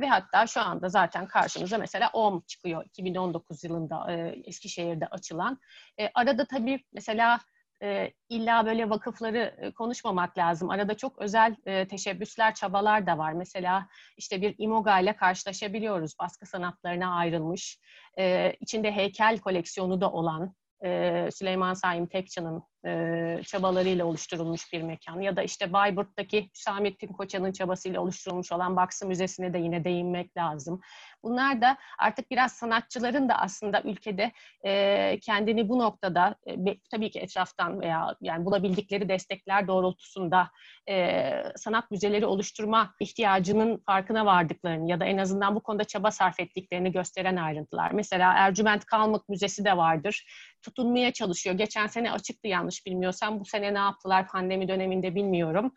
[0.00, 5.58] ve hatta şu anda zaten karşımıza mesela OM çıkıyor 2019 yılında e, Eskişehir'de açılan.
[6.00, 7.40] E, arada tabii mesela
[7.82, 10.70] e, illa böyle vakıfları e, konuşmamak lazım.
[10.70, 13.32] Arada çok özel e, teşebbüsler, çabalar da var.
[13.32, 16.14] Mesela işte bir İMOGA ile karşılaşabiliyoruz.
[16.20, 17.78] Baskı sanatlarına ayrılmış,
[18.18, 25.20] e, içinde heykel koleksiyonu da olan e, Süleyman Saim Tekcan'ın e, çabalarıyla oluşturulmuş bir mekan.
[25.20, 30.80] Ya da işte Bayburt'taki Hüsamettin Koçan'ın çabasıyla oluşturulmuş olan Baksı Müzesi'ne de yine değinmek lazım.
[31.26, 34.32] Bunlar da artık biraz sanatçıların da aslında ülkede
[34.64, 36.56] e, kendini bu noktada e,
[36.90, 40.50] tabii ki etraftan veya yani bulabildikleri destekler doğrultusunda
[40.88, 41.22] e,
[41.56, 46.92] sanat müzeleri oluşturma ihtiyacının farkına vardıklarını ya da en azından bu konuda çaba sarf ettiklerini
[46.92, 47.90] gösteren ayrıntılar.
[47.90, 50.26] Mesela Ercüment Kalmık Müzesi de vardır.
[50.62, 51.56] Tutunmaya çalışıyor.
[51.56, 53.40] Geçen sene açıktı yanlış bilmiyorsam.
[53.40, 55.72] Bu sene ne yaptılar pandemi döneminde bilmiyorum.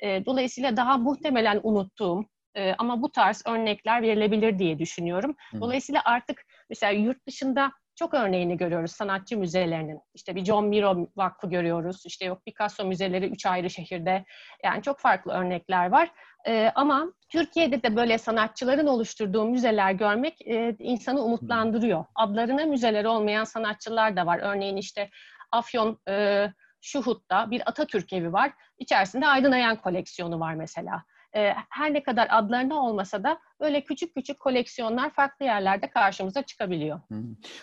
[0.00, 5.36] E, dolayısıyla daha muhtemelen unuttuğum e, ama bu tarz örnekler verilebilir diye düşünüyorum.
[5.60, 10.00] Dolayısıyla artık mesela yurt dışında çok örneğini görüyoruz sanatçı müzelerinin.
[10.14, 12.02] İşte bir John Miro Vakfı görüyoruz.
[12.06, 14.24] İşte yok Picasso müzeleri üç ayrı şehirde.
[14.64, 16.10] Yani çok farklı örnekler var.
[16.46, 22.04] Ee, ama Türkiye'de de böyle sanatçıların oluşturduğu müzeler görmek e, insanı umutlandırıyor.
[22.14, 24.38] Adlarına müzeler olmayan sanatçılar da var.
[24.42, 25.10] Örneğin işte
[25.52, 26.46] Afyon e,
[26.80, 28.52] Şuhut'ta bir Atatürk evi var.
[28.78, 31.04] İçerisinde Aydın Ayan koleksiyonu var mesela.
[31.36, 37.00] E, her ne kadar adlarına olmasa da böyle küçük küçük koleksiyonlar farklı yerlerde karşımıza çıkabiliyor.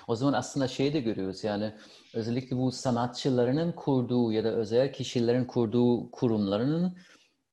[0.08, 1.74] O zaman aslında şeyi de görüyoruz yani
[2.14, 6.98] özellikle bu sanatçılarının kurduğu ya da özel kişilerin kurduğu kurumlarının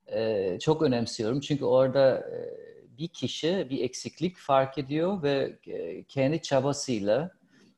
[0.07, 1.41] e, çok önemsiyorum.
[1.41, 5.59] Çünkü orada e, bir kişi bir eksiklik fark ediyor ve
[6.09, 7.31] kendi çabasıyla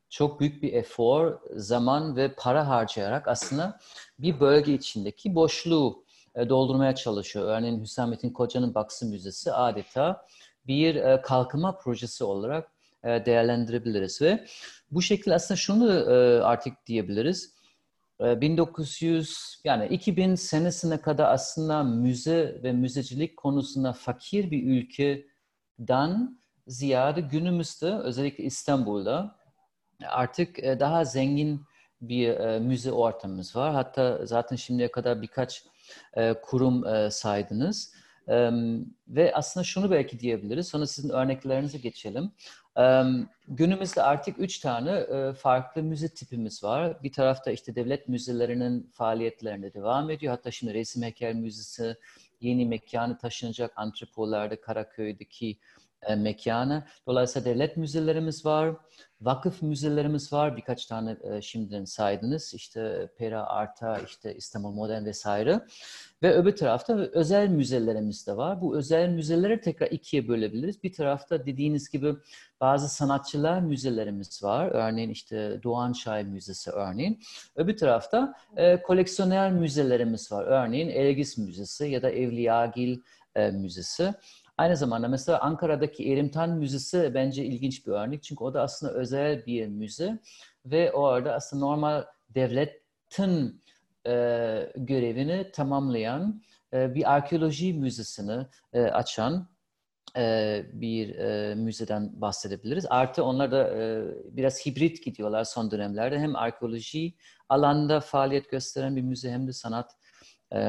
[0.09, 3.79] çok büyük bir efor, zaman ve para harcayarak aslında
[4.19, 6.03] bir bölge içindeki boşluğu
[6.35, 7.45] doldurmaya çalışıyor.
[7.45, 10.25] Örneğin Hüsamettin Koca'nın Baksı Müzesi adeta
[10.67, 12.71] bir e, kalkınma projesi olarak
[13.03, 14.45] e, değerlendirebiliriz ve
[14.91, 16.05] bu şekilde aslında şunu
[16.43, 17.61] artık diyebiliriz.
[18.19, 27.93] 1900 yani 2000 senesine kadar aslında müze ve müzecilik konusunda fakir bir ülkeden ziyade günümüzde
[27.93, 29.35] özellikle İstanbul'da
[30.09, 31.61] artık daha zengin
[32.01, 33.73] bir müze ortamımız var.
[33.73, 35.63] Hatta zaten şimdiye kadar birkaç
[36.13, 37.93] e, kurum e, saydınız.
[38.27, 38.51] E,
[39.07, 40.67] ve aslında şunu belki diyebiliriz.
[40.67, 42.31] Sonra sizin örneklerinize geçelim.
[42.77, 43.03] E,
[43.47, 47.03] günümüzde artık üç tane e, farklı müze tipimiz var.
[47.03, 50.31] Bir tarafta işte devlet müzelerinin faaliyetlerine devam ediyor.
[50.31, 51.95] Hatta şimdi Resim Heykel Müzesi
[52.41, 55.57] yeni mekanı taşınacak Antrepolar'da Karaköy'deki
[56.07, 56.83] e, mekanı.
[57.07, 58.75] Dolayısıyla devlet müzelerimiz var,
[59.21, 60.57] vakıf müzelerimiz var.
[60.57, 62.53] Birkaç tane e, şimdiden saydınız.
[62.53, 65.61] İşte Pera, Arta, işte İstanbul Modern vesaire.
[66.23, 68.61] Ve öbür tarafta özel müzelerimiz de var.
[68.61, 70.83] Bu özel müzeleri tekrar ikiye bölebiliriz.
[70.83, 72.15] Bir tarafta dediğiniz gibi
[72.61, 74.67] bazı sanatçılar müzelerimiz var.
[74.67, 77.19] Örneğin işte Doğan Şahin Müzesi örneğin.
[77.55, 80.43] Öbür tarafta e, koleksiyoner müzelerimiz var.
[80.43, 82.99] Örneğin Elgis Müzesi ya da Evliyagil
[83.35, 84.13] e, Müzesi.
[84.61, 88.23] Aynı zamanda mesela Ankara'daki Erimtan Müzesi bence ilginç bir örnek.
[88.23, 90.19] Çünkü o da aslında özel bir müze
[90.65, 93.61] ve orada aslında normal devletin
[94.07, 94.13] e,
[94.75, 96.43] görevini tamamlayan
[96.73, 99.49] e, bir arkeoloji müzesini e, açan
[100.17, 102.85] e, bir e, müzeden bahsedebiliriz.
[102.89, 106.19] Artı onlar da e, biraz hibrit gidiyorlar son dönemlerde.
[106.19, 107.13] Hem arkeoloji
[107.49, 109.91] alanda faaliyet gösteren bir müze hem de sanat
[110.51, 110.59] e,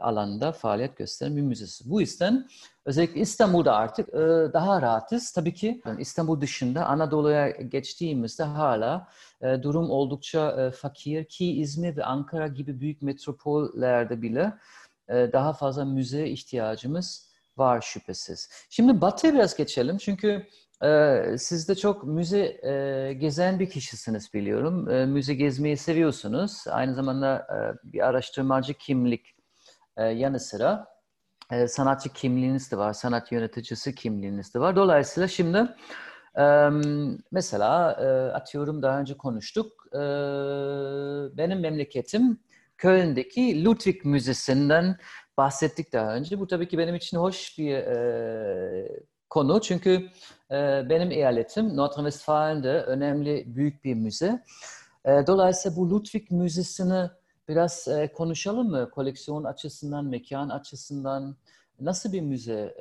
[0.00, 1.90] alanda faaliyet gösteren bir müzesi.
[1.90, 2.48] Bu yüzden
[2.84, 5.32] özellikle İstanbul'da artık e, daha rahatız.
[5.32, 9.08] Tabii ki İstanbul dışında Anadolu'ya geçtiğimizde hala
[9.42, 14.52] e, durum oldukça e, fakir ki İzmir ve Ankara gibi büyük metropollerde bile
[15.08, 18.50] e, daha fazla müze ihtiyacımız var şüphesiz.
[18.70, 20.46] Şimdi Batı'ya biraz geçelim çünkü
[21.38, 22.60] siz de çok müze
[23.20, 24.84] gezen bir kişisiniz biliyorum.
[25.12, 26.64] Müze gezmeyi seviyorsunuz.
[26.70, 27.46] Aynı zamanda
[27.84, 29.36] bir araştırmacı kimlik
[29.98, 30.86] yanı sıra
[31.68, 34.76] sanatçı kimliğiniz de var, sanat yöneticisi kimliğiniz de var.
[34.76, 35.66] Dolayısıyla şimdi
[37.30, 37.88] mesela
[38.34, 39.86] atıyorum daha önce konuştuk.
[41.36, 42.40] Benim memleketim
[42.78, 44.96] Köln'deki Ludwig Müzesi'nden
[45.36, 46.40] bahsettik daha önce.
[46.40, 47.84] Bu tabii ki benim için hoş bir
[49.30, 50.08] konu çünkü
[50.50, 50.56] e,
[50.88, 54.44] benim eyaletim Nordrhein-Westfalen'de önemli büyük bir müze.
[55.04, 57.10] E, dolayısıyla bu Ludwig Müzesi'ni
[57.48, 58.90] biraz e, konuşalım mı?
[58.90, 61.36] Koleksiyon açısından, mekan açısından
[61.80, 62.74] nasıl bir müze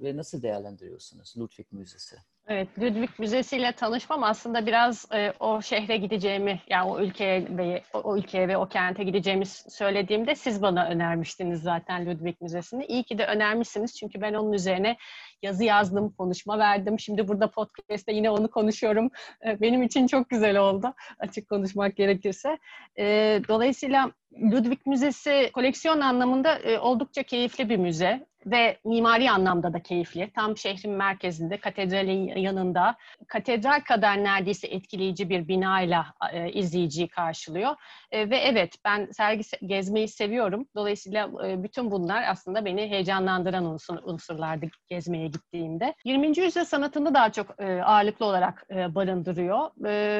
[0.00, 2.16] ve nasıl değerlendiriyorsunuz Ludwig Müzesi?
[2.48, 7.82] Evet, Ludwig Müzesi ile tanışmam aslında biraz e, o şehre gideceğimi, yani o ülkeye ve
[7.94, 12.84] o, o ülkeye ve o kente gideceğimi söylediğimde siz bana önermiştiniz zaten Ludwig Müzesi'ni.
[12.84, 14.96] İyi ki de önermişsiniz çünkü ben onun üzerine
[15.42, 17.00] yazı yazdım, konuşma verdim.
[17.00, 19.10] Şimdi burada podcast'te yine onu konuşuyorum.
[19.46, 22.58] E, benim için çok güzel oldu açık konuşmak gerekirse.
[22.98, 23.04] E,
[23.48, 24.10] dolayısıyla
[24.52, 30.30] Ludwig Müzesi koleksiyon anlamında e, oldukça keyifli bir müze ve mimari anlamda da keyifli.
[30.34, 32.96] Tam şehrin merkezinde, katedralin yanında.
[33.28, 37.70] Katedral kadar neredeyse etkileyici bir binayla e, izleyiciyi karşılıyor.
[38.10, 40.66] E, ve evet, ben sergi gezmeyi seviyorum.
[40.76, 45.94] Dolayısıyla e, bütün bunlar aslında beni heyecanlandıran unsur, unsurlardı gezmeye gittiğimde.
[46.04, 46.38] 20.
[46.38, 49.86] yüzyıl sanatını daha çok e, ağırlıklı olarak e, barındırıyor.
[49.86, 50.12] E,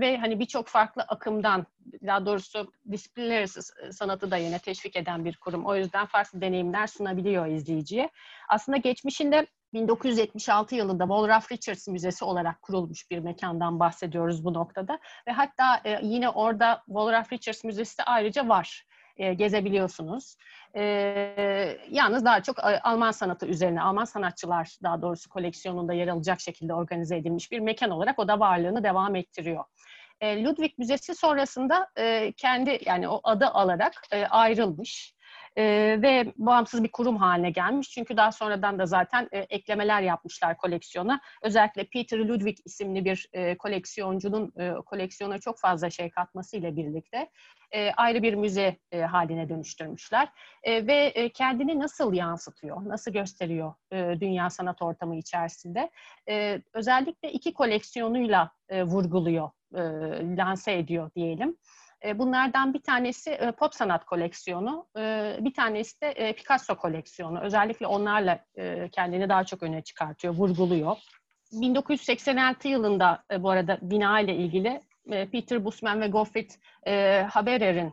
[0.00, 1.66] ve hani birçok farklı akımdan,
[2.06, 5.66] daha doğrusu disiplinler arası sanatı da yine teşvik eden bir kurum.
[5.66, 8.10] O yüzden farklı deneyimler sunabiliyor izleyiciye.
[8.48, 14.98] Aslında geçmişinde 1976 yılında Wolfram Richards Müzesi olarak kurulmuş bir mekandan bahsediyoruz bu noktada.
[15.28, 18.86] Ve hatta e, yine orada Wolfram Richards Müzesi de ayrıca var.
[19.16, 20.36] E, gezebiliyorsunuz.
[20.76, 20.82] E,
[21.90, 27.16] yalnız daha çok Alman sanatı üzerine, Alman sanatçılar daha doğrusu koleksiyonunda yer alacak şekilde organize
[27.16, 29.64] edilmiş bir mekan olarak o da varlığını devam ettiriyor.
[30.20, 35.16] E, Ludwig Müzesi sonrasında e, kendi yani o adı alarak e, ayrılmış
[35.56, 35.62] e,
[36.02, 37.90] ve bağımsız bir kurum haline gelmiş.
[37.90, 41.20] Çünkü daha sonradan da zaten e, eklemeler yapmışlar koleksiyona.
[41.42, 47.30] Özellikle Peter Ludwig isimli bir e, koleksiyoncunun e, koleksiyona çok fazla şey katmasıyla birlikte
[47.72, 50.28] e, ayrı bir müze e, haline dönüştürmüşler.
[50.62, 55.90] E, ve e, kendini nasıl yansıtıyor, nasıl gösteriyor e, dünya sanat ortamı içerisinde.
[56.28, 59.80] E, özellikle iki koleksiyonuyla e, vurguluyor, e,
[60.36, 61.56] lanse ediyor diyelim.
[62.04, 67.40] E, bunlardan bir tanesi e, pop sanat koleksiyonu, e, bir tanesi de Picasso koleksiyonu.
[67.40, 68.44] Özellikle onlarla
[68.92, 70.96] kendini daha çok öne çıkartıyor, vurguluyor.
[71.52, 76.50] 1986 yılında bu arada bina ile ilgili Peter Busman ve Gottfried
[77.30, 77.92] Haberer'in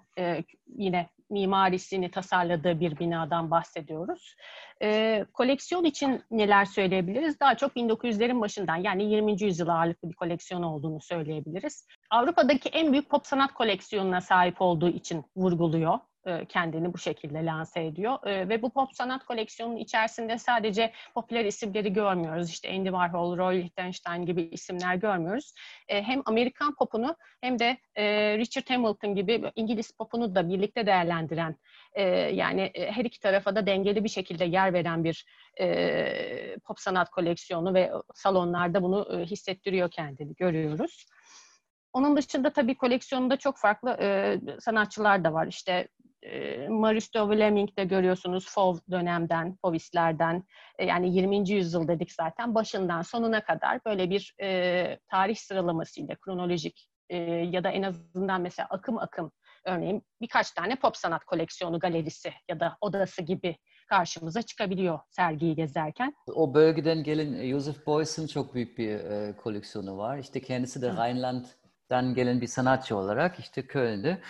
[0.67, 4.36] yine mimarisini tasarladığı bir binadan bahsediyoruz.
[4.82, 7.39] E, koleksiyon için neler söyleyebiliriz?
[7.39, 9.43] Daha çok 1900'lerin başından yani 20.
[9.43, 11.88] yüzyıl ağırlıklı bir koleksiyon olduğunu söyleyebiliriz.
[12.10, 16.12] Avrupa'daki en büyük pop sanat koleksiyonuna sahip olduğu için vurguluyor e,
[16.50, 18.28] kendini bu şekilde lanse ediyor.
[18.28, 22.50] E, ve bu pop sanat koleksiyonunun içerisinde sadece popüler isimleri görmüyoruz.
[22.50, 25.54] İşte Andy Warhol, Roy Lichtenstein gibi isimler görmüyoruz.
[25.88, 27.78] E, hem Amerikan popunu hem de
[28.38, 31.56] Richard Hamilton gibi İngiliz popunu da birlikte değerlendiren
[32.34, 35.26] yani her iki tarafa da dengeli bir şekilde yer veren bir
[36.64, 41.06] pop sanat koleksiyonu ve salonlarda bunu hissettiriyor kendini görüyoruz.
[41.94, 45.48] Onun dışında tabii koleksiyonunda çok farklı e, sanatçılar da var.
[45.48, 45.88] İşte
[46.26, 47.08] e, Maurice
[47.78, 50.44] de görüyorsunuz Fauve dönemden, Fauvistlerden
[50.80, 51.50] e, yani 20.
[51.50, 57.70] yüzyıl dedik zaten başından sonuna kadar böyle bir e, tarih sıralamasıyla kronolojik e, ya da
[57.70, 59.32] en azından mesela akım akım
[59.66, 63.58] örneğin birkaç tane pop sanat koleksiyonu galerisi ya da odası gibi
[63.90, 66.14] karşımıza çıkabiliyor sergiyi gezerken.
[66.28, 70.18] O bölgeden gelen Joseph Beuys'in çok büyük bir e, koleksiyonu var.
[70.18, 74.22] İşte kendisi de Rheinland'dan gelen bir sanatçı olarak işte Köln'de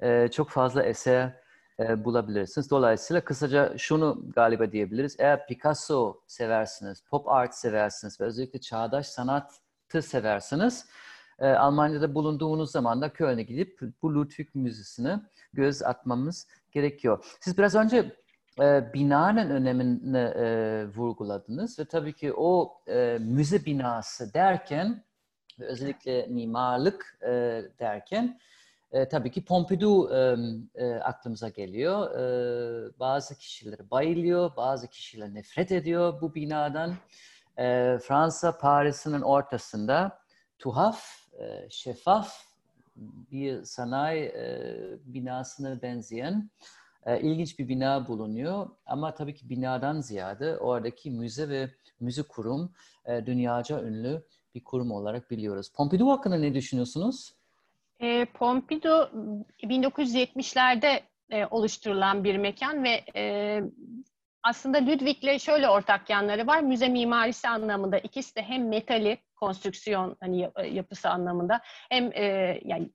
[0.00, 1.41] e, çok fazla eser
[1.90, 2.70] e, bulabilirsiniz.
[2.70, 5.16] Dolayısıyla kısaca şunu galiba diyebiliriz.
[5.18, 10.86] Eğer Picasso seversiniz, pop art seversiniz ve özellikle çağdaş sanatı seversiniz,
[11.38, 15.20] e, Almanya'da bulunduğunuz zaman da Köln'e gidip bu Ludwig Müzesi'ne
[15.52, 17.24] göz atmamız gerekiyor.
[17.40, 18.16] Siz biraz önce
[18.60, 25.04] e, binanın önemini e, vurguladınız ve tabii ki o e, müze binası derken
[25.60, 27.30] özellikle mimarlık e,
[27.78, 28.40] derken
[28.92, 30.36] e, tabii ki Pompidou e,
[30.74, 32.10] e, aklımıza geliyor.
[32.18, 36.94] E, bazı kişiler bayılıyor, bazı kişiler nefret ediyor bu binadan.
[37.58, 40.18] E, Fransa Paris'in ortasında
[40.58, 41.04] tuhaf,
[41.40, 42.44] e, şeffaf
[43.32, 44.74] bir sanayi e,
[45.04, 46.50] binasına benzeyen
[47.06, 48.68] e, ilginç bir bina bulunuyor.
[48.86, 52.72] Ama tabii ki binadan ziyade oradaki müze ve müze kurum
[53.04, 55.72] e, dünyaca ünlü bir kurum olarak biliyoruz.
[55.76, 57.41] Pompidou hakkında ne düşünüyorsunuz?
[58.02, 59.08] E, Pompidou
[59.62, 63.62] 1970'lerde e, oluşturulan bir mekan ve e,
[64.42, 66.60] aslında Ludwig'le şöyle ortak yanları var.
[66.60, 72.90] Müze mimarisi anlamında ikisi de hem metali konstrüksiyon hani yapısı anlamında hem e, yani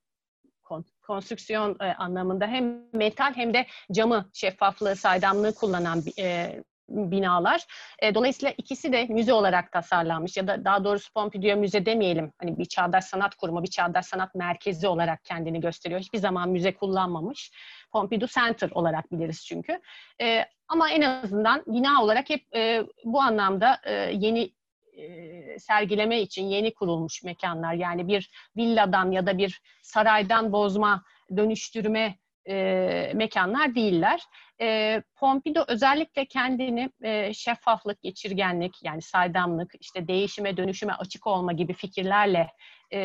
[1.02, 6.56] konstrüksiyon e, anlamında hem metal hem de camı şeffaflığı, saydamlığı kullanan e,
[6.90, 7.66] binalar.
[8.00, 12.34] E, dolayısıyla ikisi de müze olarak tasarlanmış ya da daha doğrusu Pompidou müze demeyelim.
[12.40, 16.02] Hani bir çağdaş sanat kurumu, bir çağdaş sanat merkezi olarak kendini gösteriyor.
[16.02, 17.52] Hiçbir zaman müze kullanmamış.
[17.92, 19.80] Pompidou Center olarak biliriz çünkü.
[20.22, 24.52] E, ama en azından bina olarak hep e, bu anlamda e, yeni
[24.98, 27.74] e, sergileme için yeni kurulmuş mekanlar.
[27.74, 31.04] Yani bir villadan ya da bir saraydan bozma,
[31.38, 32.18] dönüştürme
[32.50, 34.22] e, mekanlar değiller.
[34.62, 41.74] E, Pompidou özellikle kendini e, şeffaflık, geçirgenlik yani saydamlık, işte değişime, dönüşüme açık olma gibi
[41.74, 42.50] fikirlerle
[42.92, 43.00] e,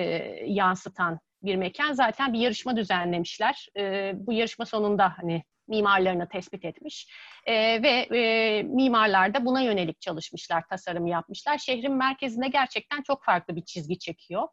[0.46, 1.92] yansıtan bir mekan.
[1.92, 3.66] Zaten bir yarışma düzenlemişler.
[3.76, 7.06] E, bu yarışma sonunda hani mimarlarını tespit etmiş
[7.46, 11.58] e, ve e, mimarlar da buna yönelik çalışmışlar, tasarım yapmışlar.
[11.58, 14.48] Şehrin merkezinde gerçekten çok farklı bir çizgi çekiyor.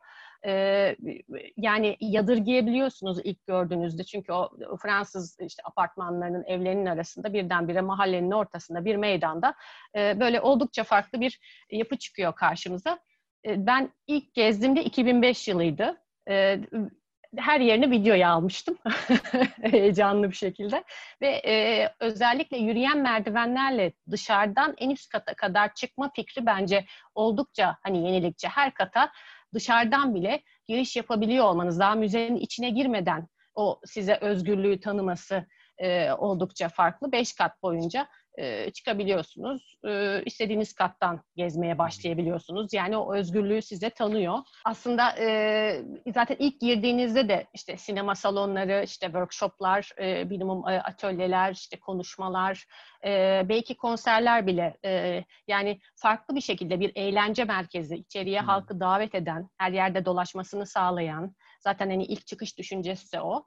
[0.45, 0.95] E,
[1.57, 8.95] yani yadırgayabiliyorsunuz ilk gördüğünüzde çünkü o Fransız işte apartmanlarının evlerinin arasında birdenbire mahallenin ortasında bir
[8.95, 9.53] meydanda
[9.95, 11.39] e, böyle oldukça farklı bir
[11.71, 12.99] yapı çıkıyor karşımıza.
[13.45, 15.97] E, ben ilk gezdiğimde 2005 yılıydı.
[16.29, 16.59] E,
[17.37, 18.77] her yerini videoya almıştım
[19.61, 20.83] heyecanlı bir şekilde
[21.21, 26.85] ve e, özellikle yürüyen merdivenlerle dışarıdan en üst kata kadar çıkma fikri bence
[27.15, 29.11] oldukça hani yenilikçi her kata
[29.53, 35.45] dışarıdan bile giriş yapabiliyor olmanız daha müzenin içine girmeden o size özgürlüğü tanıması
[35.77, 37.11] e, oldukça farklı.
[37.11, 38.07] Beş kat boyunca
[38.39, 39.75] e, çıkabiliyorsunuz.
[39.87, 42.73] E, istediğiniz kattan gezmeye başlayabiliyorsunuz.
[42.73, 44.37] Yani o özgürlüğü size tanıyor.
[44.65, 45.83] Aslında e,
[46.13, 52.65] zaten ilk girdiğinizde de işte sinema salonları, işte workshoplar, e, minimum atölyeler, işte konuşmalar,
[53.49, 54.77] belki konserler bile
[55.47, 58.47] yani farklı bir şekilde bir eğlence merkezi, içeriye hmm.
[58.47, 63.45] halkı davet eden, her yerde dolaşmasını sağlayan, zaten hani ilk çıkış düşüncesi de o.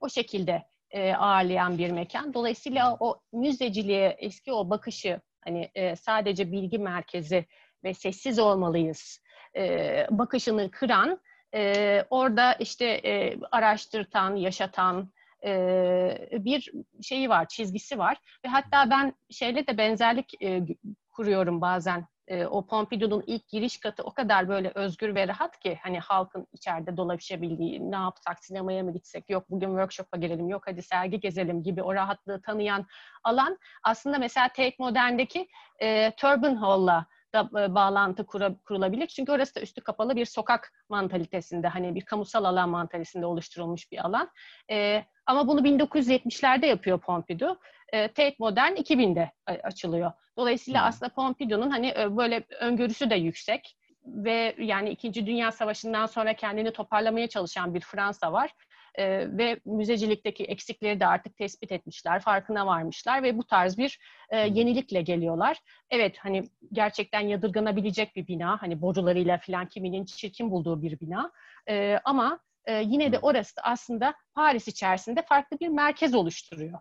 [0.00, 0.62] o şekilde
[0.96, 2.34] e, ağırlayan bir mekan.
[2.34, 7.46] Dolayısıyla o müzeciliğe eski o bakışı hani e, sadece bilgi merkezi
[7.84, 9.20] ve sessiz olmalıyız
[9.56, 11.20] e, bakışını kıran
[11.54, 15.12] e, orada işte e, araştırtan, yaşatan
[15.44, 16.72] e, bir
[17.02, 18.16] şeyi var, çizgisi var.
[18.44, 20.62] Ve hatta ben şeyle de benzerlik e,
[21.10, 25.78] kuruyorum bazen e, o Pompidou'nun ilk giriş katı o kadar böyle özgür ve rahat ki
[25.82, 30.82] hani halkın içeride dolaşabildiği ne yapsak sinemaya mı gitsek yok bugün workshop'a girelim yok hadi
[30.82, 32.86] sergi gezelim gibi o rahatlığı tanıyan
[33.24, 35.48] alan aslında mesela Tate Modern'deki
[35.82, 39.06] e, Turban Hall'la da e, bağlantı kura, kurulabilir.
[39.06, 44.06] Çünkü orası da üstü kapalı bir sokak mantalitesinde hani bir kamusal alan mantalitesinde oluşturulmuş bir
[44.06, 44.30] alan.
[44.70, 47.56] E, ama bunu 1970'lerde yapıyor Pompidou.
[47.92, 50.12] E, Tate Modern 2000'de açılıyor.
[50.36, 50.88] Dolayısıyla hmm.
[50.88, 56.72] aslında Pompidou'nun hani e, böyle öngörüsü de yüksek ve yani İkinci Dünya Savaşı'ndan sonra kendini
[56.72, 58.50] toparlamaya çalışan bir Fransa var.
[58.94, 59.04] E,
[59.38, 63.98] ve müzecilikteki eksikleri de artık tespit etmişler, farkına varmışlar ve bu tarz bir
[64.30, 65.58] e, yenilikle geliyorlar.
[65.90, 71.32] Evet hani gerçekten yadırganabilecek bir bina, hani borularıyla falan kiminin çirkin bulduğu bir bina
[71.68, 76.78] e, ama e, yine de orası da aslında Paris içerisinde farklı bir merkez oluşturuyor.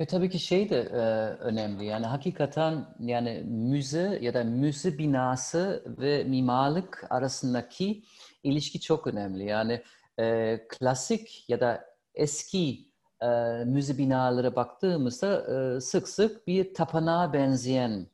[0.00, 0.96] Ve tabii ki şey de e,
[1.40, 8.02] önemli yani hakikaten yani müze ya da müze binası ve mimarlık arasındaki
[8.42, 9.44] ilişki çok önemli.
[9.44, 9.82] Yani
[10.18, 12.90] e, klasik ya da eski
[13.22, 13.26] e,
[13.64, 18.06] müze binalara baktığımızda e, sık sık bir tapınağa benzeyen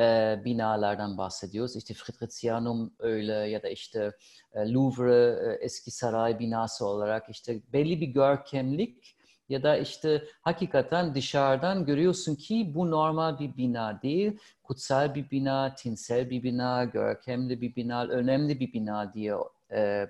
[0.00, 1.76] e, binalardan bahsediyoruz.
[1.76, 4.12] İşte Fritricianum öyle ya da işte
[4.52, 9.16] e, Louvre e, eski saray binası olarak işte belli bir görkemlik
[9.48, 15.74] ya da işte hakikaten dışarıdan görüyorsun ki bu normal bir bina değil, kutsal bir bina,
[15.74, 19.34] tinsel bir bina, görkemli bir bina, önemli bir bina diye
[19.72, 20.06] e,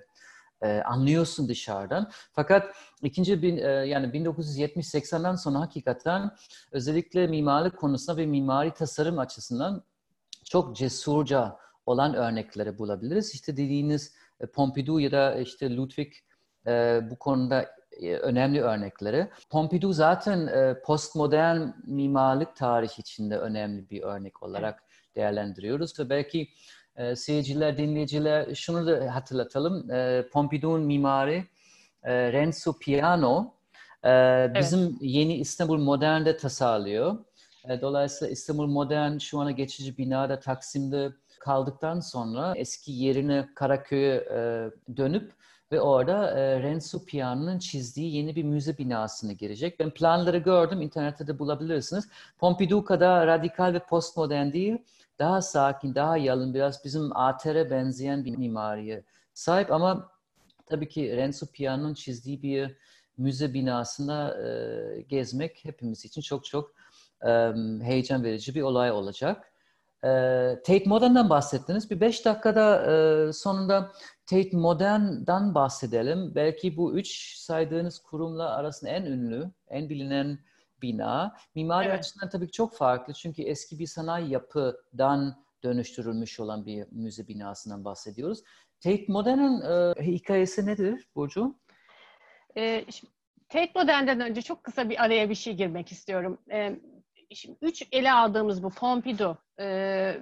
[0.61, 2.11] e, anlıyorsun dışarıdan.
[2.33, 6.31] Fakat ikinci bin, e, yani 1970-80'den sonra hakikaten
[6.71, 9.83] özellikle mimarlık konusunda ve mimari tasarım açısından
[10.43, 13.33] çok cesurca olan örnekleri bulabiliriz.
[13.33, 16.13] İşte dediğiniz e, Pompidou ya da işte Ludwig
[16.67, 19.29] e, bu konuda önemli örnekleri.
[19.49, 24.83] Pompidou zaten e, postmodern mimarlık tarihi içinde önemli bir örnek olarak
[25.15, 26.49] değerlendiriyoruz ve belki
[26.95, 29.91] e, seyirciler, dinleyiciler şunu da hatırlatalım.
[29.91, 31.45] E, Pompidou'nun mimari
[32.03, 33.53] e, Renzo Piano
[34.05, 34.09] e,
[34.59, 34.93] bizim evet.
[35.01, 37.17] yeni İstanbul Modern'de tasarlıyor.
[37.69, 44.69] E, dolayısıyla İstanbul Modern şu ana geçici binada Taksim'de kaldıktan sonra eski yerine Karaköy'e e,
[44.97, 45.31] dönüp
[45.71, 49.79] ve orada e, Renzo Piano'nun çizdiği yeni bir müze binasına girecek.
[49.79, 52.09] Ben planları gördüm, internette de bulabilirsiniz.
[52.39, 54.77] Pompidou kadar radikal ve postmodern değil,
[55.21, 59.03] daha sakin, daha yalın, biraz bizim ATR'e benzeyen bir mimariye
[59.33, 60.11] sahip ama
[60.65, 62.77] tabii ki Renzo Piano'nun çizdiği bir
[63.17, 66.71] müze binasında e, gezmek hepimiz için çok çok
[67.25, 67.29] e,
[67.83, 69.51] heyecan verici bir olay olacak.
[70.03, 70.09] E,
[70.65, 71.91] Tate Modern'dan bahsettiniz.
[71.91, 73.91] Bir beş dakikada e, sonunda
[74.25, 76.35] Tate Modern'dan bahsedelim.
[76.35, 80.39] Belki bu üç saydığınız kurumla arasında en ünlü, en bilinen
[80.81, 81.35] bina.
[81.55, 81.99] Mimari evet.
[81.99, 83.13] açısından tabii ki çok farklı.
[83.13, 88.43] Çünkü eski bir sanayi yapıdan dönüştürülmüş olan bir müze binasından bahsediyoruz.
[88.79, 91.55] Tate Modern'ın e, hikayesi nedir Burcu?
[92.57, 92.85] E,
[93.49, 96.37] Tate Modern'den önce çok kısa bir araya bir şey girmek istiyorum.
[96.51, 96.79] E,
[97.33, 100.17] şimdi üç ele aldığımız bu Pompidou, e,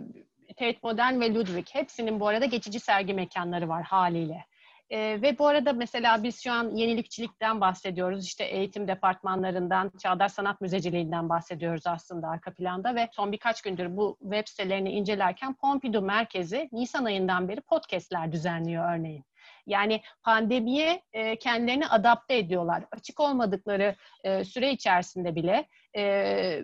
[0.48, 4.46] Tate Modern ve Ludwig hepsinin bu arada geçici sergi mekanları var haliyle.
[4.90, 8.26] E, ve bu arada mesela biz şu an yenilikçilikten bahsediyoruz.
[8.26, 14.18] İşte eğitim departmanlarından, çağdaş sanat müzeciliğinden bahsediyoruz aslında arka planda ve son birkaç gündür bu
[14.22, 19.26] web sitelerini incelerken Pompidou Merkezi Nisan ayından beri podcastler düzenliyor örneğin.
[19.68, 22.84] Yani pandemiye e, kendilerini adapte ediyorlar.
[22.92, 25.66] Açık olmadıkları e, süre içerisinde bile
[25.98, 26.64] e,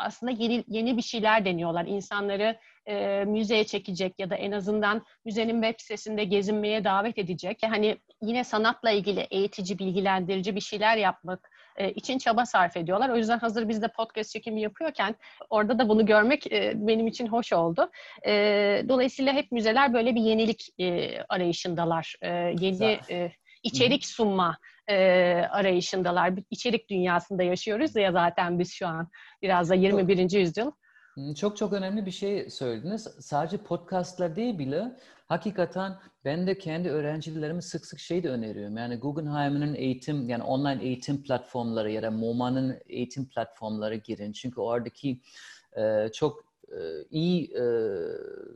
[0.00, 1.86] aslında yeni yeni bir şeyler deniyorlar.
[1.86, 7.58] İnsanları e, müzeye çekecek ya da en azından müzenin web sitesinde gezinmeye davet edecek.
[7.62, 13.08] Hani yine sanatla ilgili eğitici, bilgilendirici bir şeyler yapmak e, için çaba sarf ediyorlar.
[13.08, 15.14] O yüzden hazır biz de podcast çekimi yapıyorken
[15.50, 17.90] orada da bunu görmek e, benim için hoş oldu.
[18.26, 18.32] E,
[18.88, 22.14] dolayısıyla hep müzeler böyle bir yenilik e, arayışındalar.
[22.22, 22.28] E,
[22.60, 23.32] yeni e,
[23.62, 24.58] içerik sunma
[24.90, 24.96] e,
[25.50, 26.32] arayışındalar.
[26.50, 29.08] İçerik dünyasında yaşıyoruz ya zaten biz şu an
[29.42, 30.30] biraz da 21.
[30.30, 30.70] yüzyıl.
[31.36, 33.08] Çok çok önemli bir şey söylediniz.
[33.20, 35.92] Sadece podcastlar değil bile hakikaten
[36.24, 38.76] ben de kendi öğrencilerime sık sık şey de öneriyorum.
[38.76, 44.32] Yani Guggenheim'in eğitim yani online eğitim platformları ya da MoMA'nın eğitim platformları girin.
[44.32, 45.20] Çünkü oradaki
[45.76, 46.49] e, çok
[47.10, 47.64] iyi e,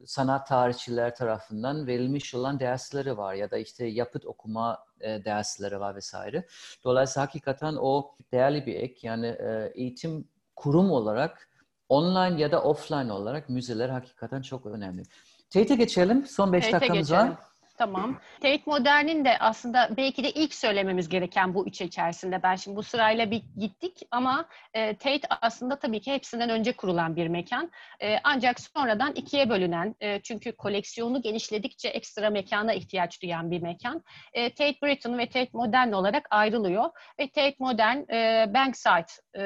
[0.06, 5.96] sanat tarihçiler tarafından verilmiş olan dersleri var ya da işte yapıt okuma e, dersleri var
[5.96, 6.46] vesaire.
[6.84, 11.48] Dolayısıyla hakikaten o değerli bir ek yani e, eğitim kurum olarak
[11.88, 15.02] online ya da offline olarak müzeler hakikaten çok önemli.
[15.50, 16.26] Tate'e geçelim.
[16.26, 17.30] Son 5 dakikamız geçelim.
[17.30, 17.38] var.
[17.78, 18.20] Tamam.
[18.40, 22.42] Tate Modern'in de aslında belki de ilk söylememiz gereken bu üç içerisinde.
[22.42, 27.16] Ben şimdi bu sırayla bir gittik ama e, Tate aslında tabii ki hepsinden önce kurulan
[27.16, 27.70] bir mekan.
[28.02, 34.04] E, ancak sonradan ikiye bölünen, e, çünkü koleksiyonu genişledikçe ekstra mekana ihtiyaç duyan bir mekan.
[34.32, 36.84] E, Tate Britain ve Tate Modern olarak ayrılıyor.
[37.20, 39.06] Ve Tate Modern, e, Bankside
[39.36, 39.40] e,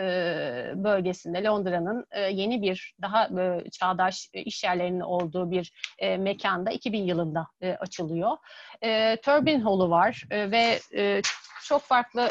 [0.84, 6.70] bölgesinde Londra'nın e, yeni bir daha e, çağdaş e, iş yerlerinin olduğu bir e, mekanda
[6.70, 8.36] 2000 yılında e, açılıyor oluyor.
[8.82, 11.22] E, Turbine Hall'u var e, ve e,
[11.64, 12.30] çok farklı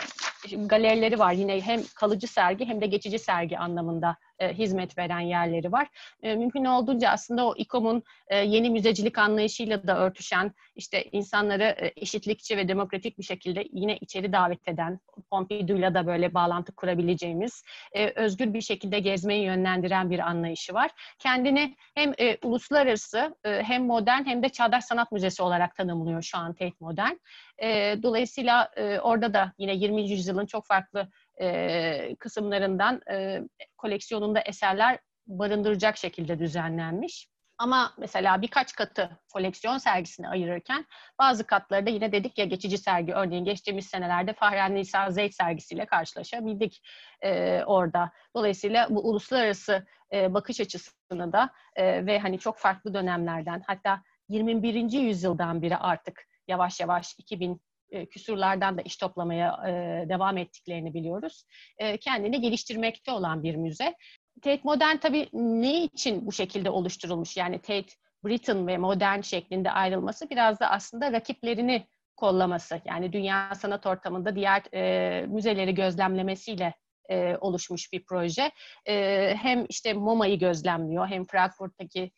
[0.65, 1.31] galerileri var.
[1.31, 5.87] Yine hem kalıcı sergi hem de geçici sergi anlamında e, hizmet veren yerleri var.
[6.23, 12.57] E, mümkün olduğunca aslında o İKOM'un e, yeni müzecilik anlayışıyla da örtüşen, işte insanları eşitlikçi
[12.57, 14.99] ve demokratik bir şekilde yine içeri davet eden,
[15.31, 17.63] Pompidou'yla da böyle bağlantı kurabileceğimiz,
[18.15, 20.91] özgür bir şekilde gezmeyi yönlendiren bir anlayışı var.
[21.19, 22.13] Kendini hem
[22.43, 27.13] uluslararası hem modern hem de çağdaş sanat müzesi olarak tanımlıyor şu an Tate Modern.
[28.03, 28.71] Dolayısıyla
[29.03, 30.09] orada da yine 20.
[30.09, 31.09] yüzyılın çok farklı
[31.41, 33.41] e, kısımlarından e,
[33.77, 37.27] koleksiyonunda eserler barındıracak şekilde düzenlenmiş.
[37.57, 40.85] Ama mesela birkaç katı koleksiyon sergisini ayırırken
[41.19, 43.13] bazı katları da yine dedik ya geçici sergi.
[43.13, 46.81] Örneğin geçtiğimiz senelerde Fahren Nisa Zeyd sergisiyle karşılaşabildik
[47.21, 48.11] e, orada.
[48.35, 54.91] Dolayısıyla bu uluslararası e, bakış açısını da e, ve hani çok farklı dönemlerden hatta 21.
[54.91, 57.61] yüzyıldan biri artık yavaş yavaş 2000
[57.91, 59.71] e, küsurlardan da iş toplamaya e,
[60.09, 61.43] devam ettiklerini biliyoruz.
[61.77, 63.95] E, kendini geliştirmekte olan bir müze.
[64.41, 67.37] Tate Modern tabii ne için bu şekilde oluşturulmuş?
[67.37, 67.93] Yani Tate
[68.25, 72.81] Britain ve Modern şeklinde ayrılması biraz da aslında rakiplerini kollaması.
[72.85, 76.73] Yani dünya sanat ortamında diğer e, müzeleri gözlemlemesiyle
[77.41, 78.51] oluşmuş bir proje.
[79.35, 82.11] Hem işte MoMA'yı gözlemliyor hem Frankfurt'taki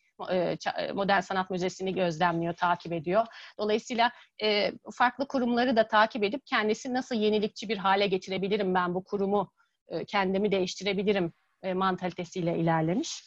[0.94, 3.26] Modern Sanat Müzesi'ni gözlemliyor, takip ediyor.
[3.58, 4.12] Dolayısıyla
[4.42, 9.50] e, farklı kurumları da takip edip kendisi nasıl yenilikçi bir hale getirebilirim ben bu kurumu,
[10.06, 11.32] kendimi değiştirebilirim
[11.74, 13.24] mantalitesiyle ilerlemiş.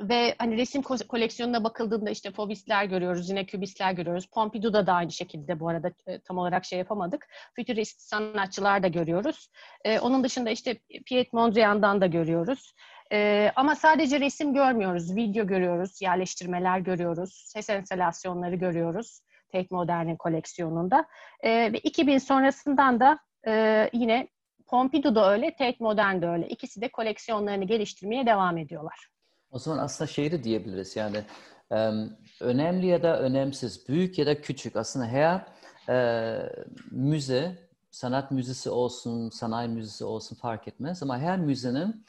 [0.00, 4.26] Ve hani resim koleksiyonuna bakıldığında işte fobistler görüyoruz, yine kübistler görüyoruz.
[4.26, 5.92] Pompidou'da da aynı şekilde bu arada
[6.24, 7.26] tam olarak şey yapamadık.
[7.56, 9.48] Fütürist sanatçılar da görüyoruz.
[10.00, 12.74] onun dışında işte Piet Mondrian'dan da görüyoruz.
[13.12, 19.20] Ee, ama sadece resim görmüyoruz, video görüyoruz, yerleştirmeler görüyoruz, ses enstalasyonları görüyoruz.
[19.52, 21.06] Tate Modern'in koleksiyonunda.
[21.40, 24.28] E, ve 2000 sonrasından da e, yine
[24.66, 26.48] Pompidou da öyle, Tate Modern de öyle.
[26.48, 29.08] İkisi de koleksiyonlarını geliştirmeye devam ediyorlar.
[29.50, 31.24] O zaman aslında şey de diyebiliriz yani
[32.40, 35.46] önemli ya da önemsiz, büyük ya da küçük aslında her
[35.88, 36.38] e,
[36.90, 37.58] müze,
[37.90, 42.04] sanat müzesi olsun, sanayi müzesi olsun fark etmez ama her müzenin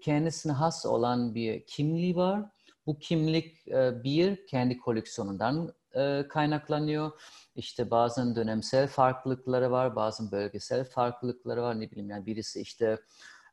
[0.00, 2.42] kendisine has olan bir kimliği var.
[2.86, 7.12] Bu kimlik e, bir kendi koleksiyonundan e, kaynaklanıyor.
[7.56, 11.80] İşte bazen dönemsel farklılıkları var, bazen bölgesel farklılıkları var.
[11.80, 12.98] Ne bileyim yani birisi işte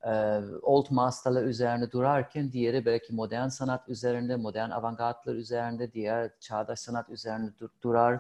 [0.04, 6.80] e, old masterlar üzerinde durarken diğeri belki modern sanat üzerinde, modern avantgardlar üzerinde, diğer çağdaş
[6.80, 8.20] sanat üzerinde dur- durar.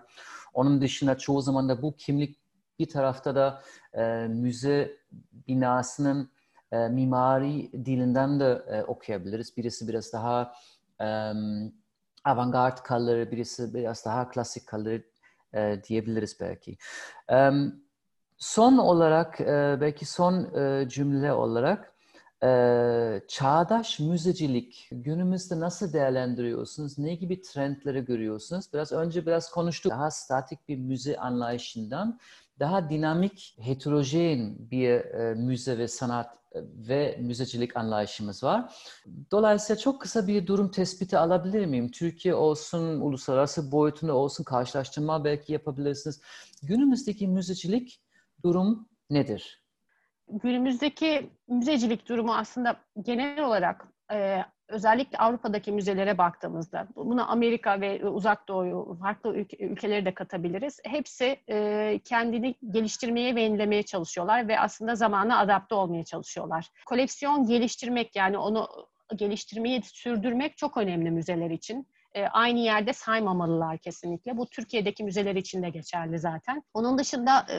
[0.53, 2.39] Onun dışında çoğu zaman da bu kimlik
[2.79, 3.61] bir tarafta da
[3.93, 4.97] e, müze
[5.47, 6.31] binasının
[6.71, 9.57] e, mimari dilinden de e, okuyabiliriz.
[9.57, 10.53] Birisi biraz daha
[11.01, 11.33] e,
[12.23, 15.01] avantgard kalır, birisi biraz daha klasik kalır
[15.53, 16.77] e, diyebiliriz belki.
[17.31, 17.49] E,
[18.37, 21.93] son olarak, e, belki son e, cümle olarak
[22.43, 26.97] e, çağdaş müzecilik günümüzde nasıl değerlendiriyorsunuz?
[26.97, 28.65] Ne gibi trendleri görüyorsunuz?
[28.73, 29.91] Biraz önce biraz konuştuk.
[29.91, 32.19] Daha statik bir müze anlayışından
[32.59, 38.73] daha dinamik, heterojen bir e, müze ve sanat ve müzecilik anlayışımız var.
[39.31, 41.91] Dolayısıyla çok kısa bir durum tespiti alabilir miyim?
[41.91, 46.21] Türkiye olsun, uluslararası boyutunda olsun karşılaştırma belki yapabilirsiniz.
[46.63, 48.01] Günümüzdeki müzecilik
[48.43, 49.58] durum nedir?
[50.29, 58.47] Günümüzdeki müzecilik durumu aslında genel olarak e, özellikle Avrupa'daki müzelere baktığımızda, buna Amerika ve Uzak
[58.47, 60.79] Doğu'yu, farklı ülke, ülkeleri de katabiliriz.
[60.83, 66.69] Hepsi e, kendini geliştirmeye ve yenilemeye çalışıyorlar ve aslında zamana adapte olmaya çalışıyorlar.
[66.85, 68.67] Koleksiyon geliştirmek yani onu
[69.15, 74.37] geliştirmeyi sürdürmek çok önemli müzeler için e, aynı yerde saymamalılar kesinlikle.
[74.37, 76.63] Bu Türkiye'deki müzeler için de geçerli zaten.
[76.73, 77.57] Onun dışında e,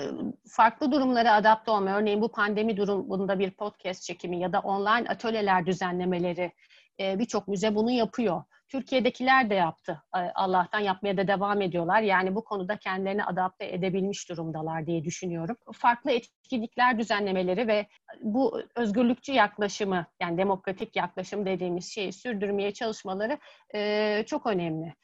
[0.49, 5.67] farklı durumlara adapte olma, örneğin bu pandemi durumunda bir podcast çekimi ya da online atölyeler
[5.67, 6.53] düzenlemeleri
[7.01, 8.43] e, birçok müze bunu yapıyor.
[8.71, 10.03] Türkiye'dekiler de yaptı.
[10.17, 12.03] E, Allah'tan yapmaya da devam ediyorlar.
[12.03, 15.57] Yani bu konuda kendilerini adapte edebilmiş durumdalar diye düşünüyorum.
[15.73, 17.87] Farklı etkinlikler düzenlemeleri ve
[18.21, 23.39] bu özgürlükçü yaklaşımı yani demokratik yaklaşım dediğimiz şeyi sürdürmeye çalışmaları
[23.75, 24.95] e, çok önemli.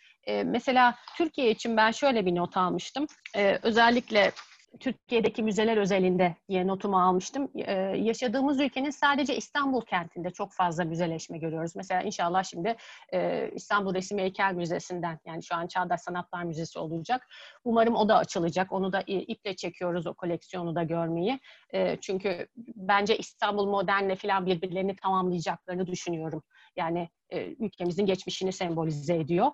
[0.44, 3.06] Mesela Türkiye için ben şöyle bir not almıştım.
[3.62, 4.32] Özellikle
[4.80, 7.50] Türkiye'deki müzeler özelinde diye notumu almıştım.
[7.54, 11.76] Ee, yaşadığımız ülkenin sadece İstanbul kentinde çok fazla müzeleşme görüyoruz.
[11.76, 12.76] Mesela inşallah şimdi
[13.12, 17.28] e, İstanbul Resim Heykel Müzesi'nden yani şu an Çağdaş Sanatlar Müzesi olacak.
[17.64, 18.72] Umarım o da açılacak.
[18.72, 21.40] Onu da iple çekiyoruz o koleksiyonu da görmeyi.
[21.74, 26.42] E, çünkü bence İstanbul Modern'le falan birbirlerini tamamlayacaklarını düşünüyorum.
[26.76, 29.50] Yani e, ülkemizin geçmişini sembolize ediyor.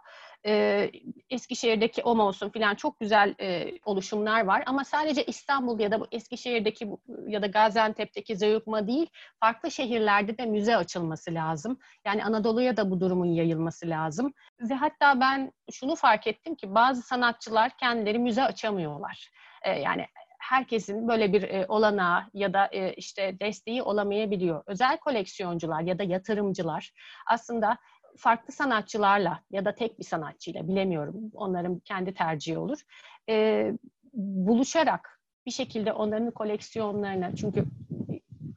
[0.47, 0.91] E,
[1.31, 6.07] Eskişehir'deki OMA olsun filan çok güzel e, oluşumlar var ama sadece İstanbul ya da bu
[6.13, 6.89] Eskişehir'deki
[7.27, 9.07] ya da Gaziantep'teki Zeyukma değil,
[9.41, 11.79] farklı şehirlerde de müze açılması lazım.
[12.07, 14.33] Yani Anadolu'ya da bu durumun yayılması lazım.
[14.61, 19.31] Ve hatta ben şunu fark ettim ki bazı sanatçılar kendileri müze açamıyorlar.
[19.67, 20.07] Yani
[20.43, 24.63] herkesin böyle bir e, olanağı ya da e, işte desteği olamayabiliyor.
[24.67, 26.93] Özel koleksiyoncular ya da yatırımcılar
[27.27, 27.79] aslında
[28.19, 32.81] farklı sanatçılarla ya da tek bir sanatçıyla bilemiyorum onların kendi tercihi olur
[33.29, 33.67] e,
[34.13, 37.65] buluşarak bir şekilde onların koleksiyonlarına çünkü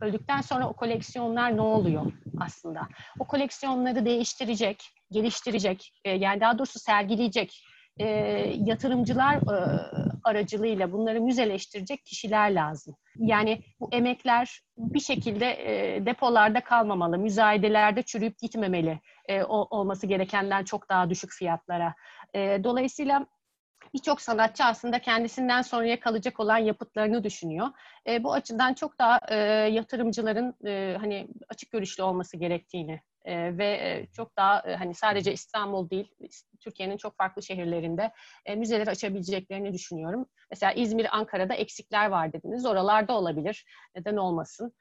[0.01, 2.87] öldükten sonra o koleksiyonlar ne oluyor aslında?
[3.19, 7.63] O koleksiyonları değiştirecek, geliştirecek, e, yani daha doğrusu sergileyecek
[7.97, 8.07] e,
[8.55, 12.95] yatırımcılar e, aracılığıyla bunları müzeleştirecek kişiler lazım.
[13.17, 20.63] Yani bu emekler bir şekilde e, depolarda kalmamalı, müzayedelerde çürüyüp gitmemeli e, o, olması gerekenden
[20.63, 21.95] çok daha düşük fiyatlara.
[22.33, 23.25] E, dolayısıyla
[23.93, 27.67] birçok sanatçı aslında kendisinden sonraya kalacak olan yapıtlarını düşünüyor.
[28.07, 29.35] E, bu açıdan çok daha e,
[29.71, 35.33] yatırımcıların e, hani açık görüşlü olması gerektiğini e, ve e, çok daha e, hani sadece
[35.33, 36.11] İstanbul değil
[36.59, 38.11] Türkiye'nin çok farklı şehirlerinde
[38.45, 40.25] e, müzeleri açabileceklerini düşünüyorum.
[40.51, 42.65] Mesela İzmir, Ankara'da eksikler var dediniz.
[42.65, 43.65] Oralarda olabilir.
[43.95, 44.73] Neden olmasın?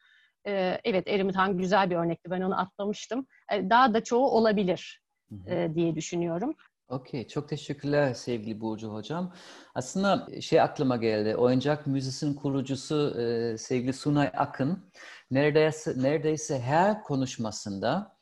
[0.47, 2.31] E, evet Erimitan güzel bir örnekti.
[2.31, 3.27] Ben onu atlamıştım.
[3.53, 5.03] E, daha da çoğu olabilir
[5.47, 6.55] e, diye düşünüyorum.
[6.89, 9.33] Okey, çok teşekkürler sevgili Burcu Hocam.
[9.75, 14.91] Aslında şey aklıma geldi, Oyuncak Müzesi'nin kurucusu e, sevgili Sunay Akın
[15.31, 18.14] neredeyse, neredeyse her konuşmasında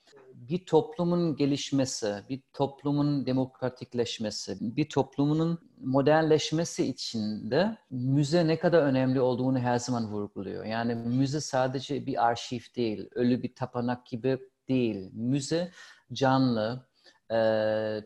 [0.49, 9.21] bir toplumun gelişmesi, bir toplumun demokratikleşmesi, bir toplumun modernleşmesi için de müze ne kadar önemli
[9.21, 10.65] olduğunu her zaman vurguluyor.
[10.65, 14.39] Yani müze sadece bir arşiv değil, ölü bir tapınak gibi
[14.69, 15.11] değil.
[15.13, 15.71] Müze
[16.13, 16.87] canlı,
[17.33, 17.39] e,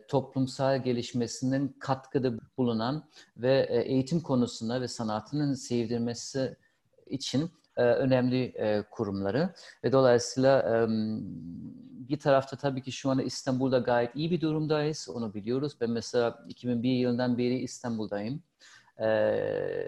[0.07, 6.57] toplumsal gelişmesinin katkıda bulunan ve e, eğitim konusunda ve sanatının sevdirmesi
[7.05, 7.51] için
[7.81, 9.53] önemli e, kurumları
[9.83, 10.87] ve dolayısıyla e,
[12.09, 15.09] bir tarafta tabii ki şu anda İstanbul'da gayet iyi bir durumdayız.
[15.09, 15.73] Onu biliyoruz.
[15.81, 18.43] Ben mesela 2001 yılından beri İstanbul'dayım.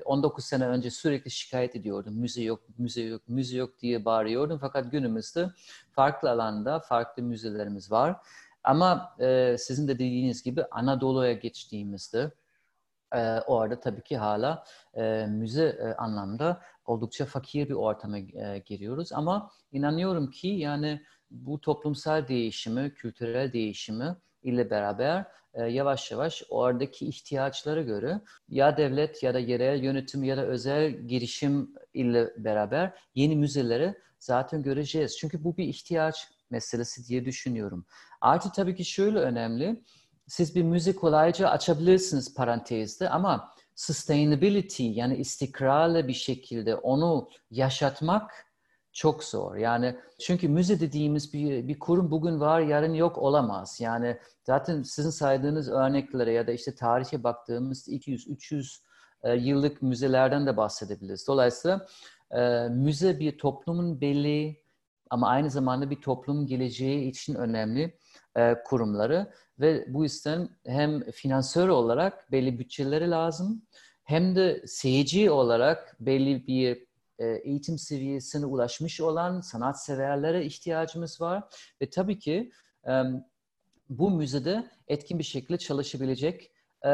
[0.06, 2.14] 19 sene önce sürekli şikayet ediyordum.
[2.14, 4.58] Müze yok, müze yok, müze yok diye bağırıyordum.
[4.62, 5.50] Fakat günümüzde
[5.92, 8.16] farklı alanda farklı müzelerimiz var.
[8.64, 12.32] Ama e, sizin de dediğiniz gibi Anadolu'ya geçtiğimizde
[13.16, 14.64] e, orada tabii ki hala
[14.94, 19.14] e, müze e, anlamda oldukça fakir bir ortama e, giriyoruz.
[19.14, 27.06] Ama inanıyorum ki yani bu toplumsal değişimi, kültürel değişimi ile beraber e, yavaş yavaş oradaki
[27.08, 33.36] ihtiyaçlara göre ya devlet ya da yerel yönetim ya da özel girişim ile beraber yeni
[33.36, 35.18] müzeleri zaten göreceğiz.
[35.18, 37.86] Çünkü bu bir ihtiyaç meselesi diye düşünüyorum.
[38.22, 39.84] Artı tabii ki şöyle önemli.
[40.28, 48.46] Siz bir müze kolayca açabilirsiniz parantezde ama sustainability yani istikrarlı bir şekilde onu yaşatmak
[48.94, 49.56] çok zor.
[49.56, 53.80] Yani çünkü müze dediğimiz bir, bir kurum bugün var, yarın yok olamaz.
[53.82, 58.80] Yani zaten sizin saydığınız örneklere ya da işte tarihe baktığımız 200-300
[59.24, 61.28] e, yıllık müzelerden de bahsedebiliriz.
[61.28, 61.88] Dolayısıyla
[62.32, 64.64] e, müze bir toplumun belli
[65.10, 67.98] ama aynı zamanda bir toplumun geleceği için önemli
[68.36, 73.62] e, kurumları ve bu yüzden hem finansör olarak belli bütçeleri lazım
[74.04, 76.88] hem de seyirci olarak belli bir
[77.20, 81.44] e, eğitim seviyesine ulaşmış olan sanatseverlere ihtiyacımız var.
[81.82, 82.52] Ve tabii ki
[83.90, 86.52] bu müzede etkin bir şekilde çalışabilecek
[86.86, 86.90] e,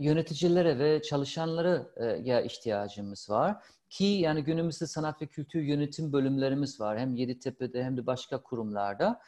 [0.00, 3.56] yöneticilere ve çalışanlara e, ya ihtiyacımız var.
[3.90, 6.98] Ki yani günümüzde sanat ve kültür yönetim bölümlerimiz var.
[6.98, 9.20] Hem Yeditepe'de hem de başka kurumlarda.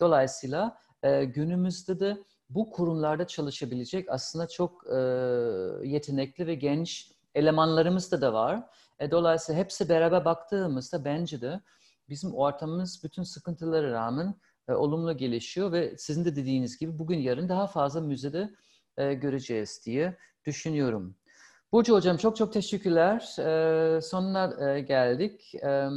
[0.00, 0.78] Dolayısıyla
[1.34, 2.18] günümüzde de
[2.50, 4.84] bu kurumlarda çalışabilecek aslında çok
[5.84, 8.62] yetenekli ve genç elemanlarımız da da var.
[8.98, 11.60] E, dolayısıyla hepsi beraber baktığımızda bence de
[12.08, 14.34] bizim ortamımız bütün sıkıntılara rağmen
[14.68, 18.50] e, olumlu gelişiyor ve sizin de dediğiniz gibi bugün yarın daha fazla müzede
[18.96, 21.16] e, göreceğiz diye düşünüyorum.
[21.72, 23.36] Burcu Hocam çok çok teşekkürler.
[23.38, 25.54] E, sonuna e, geldik.
[25.54, 25.88] E,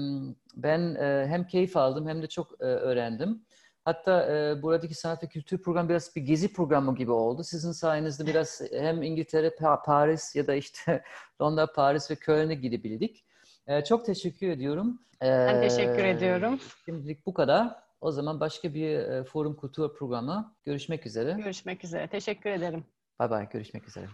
[0.55, 3.45] ben e, hem keyif aldım hem de çok e, öğrendim.
[3.87, 7.43] Hatta e, buradaki sanat ve kültür programı biraz bir gezi programı gibi oldu.
[7.43, 11.03] Sizin sayenizde biraz hem İngiltere, Paris ya da işte
[11.41, 13.25] Londra, Paris ve Köln'e gidebildik.
[13.67, 15.01] E, çok teşekkür ediyorum.
[15.21, 16.59] E, ben teşekkür ediyorum.
[16.85, 17.75] Şimdilik bu kadar.
[18.01, 21.31] O zaman başka bir e, forum kültür programı görüşmek üzere.
[21.31, 22.07] Görüşmek üzere.
[22.07, 22.85] Teşekkür ederim.
[23.19, 23.49] Bay bay.
[23.49, 24.07] Görüşmek üzere.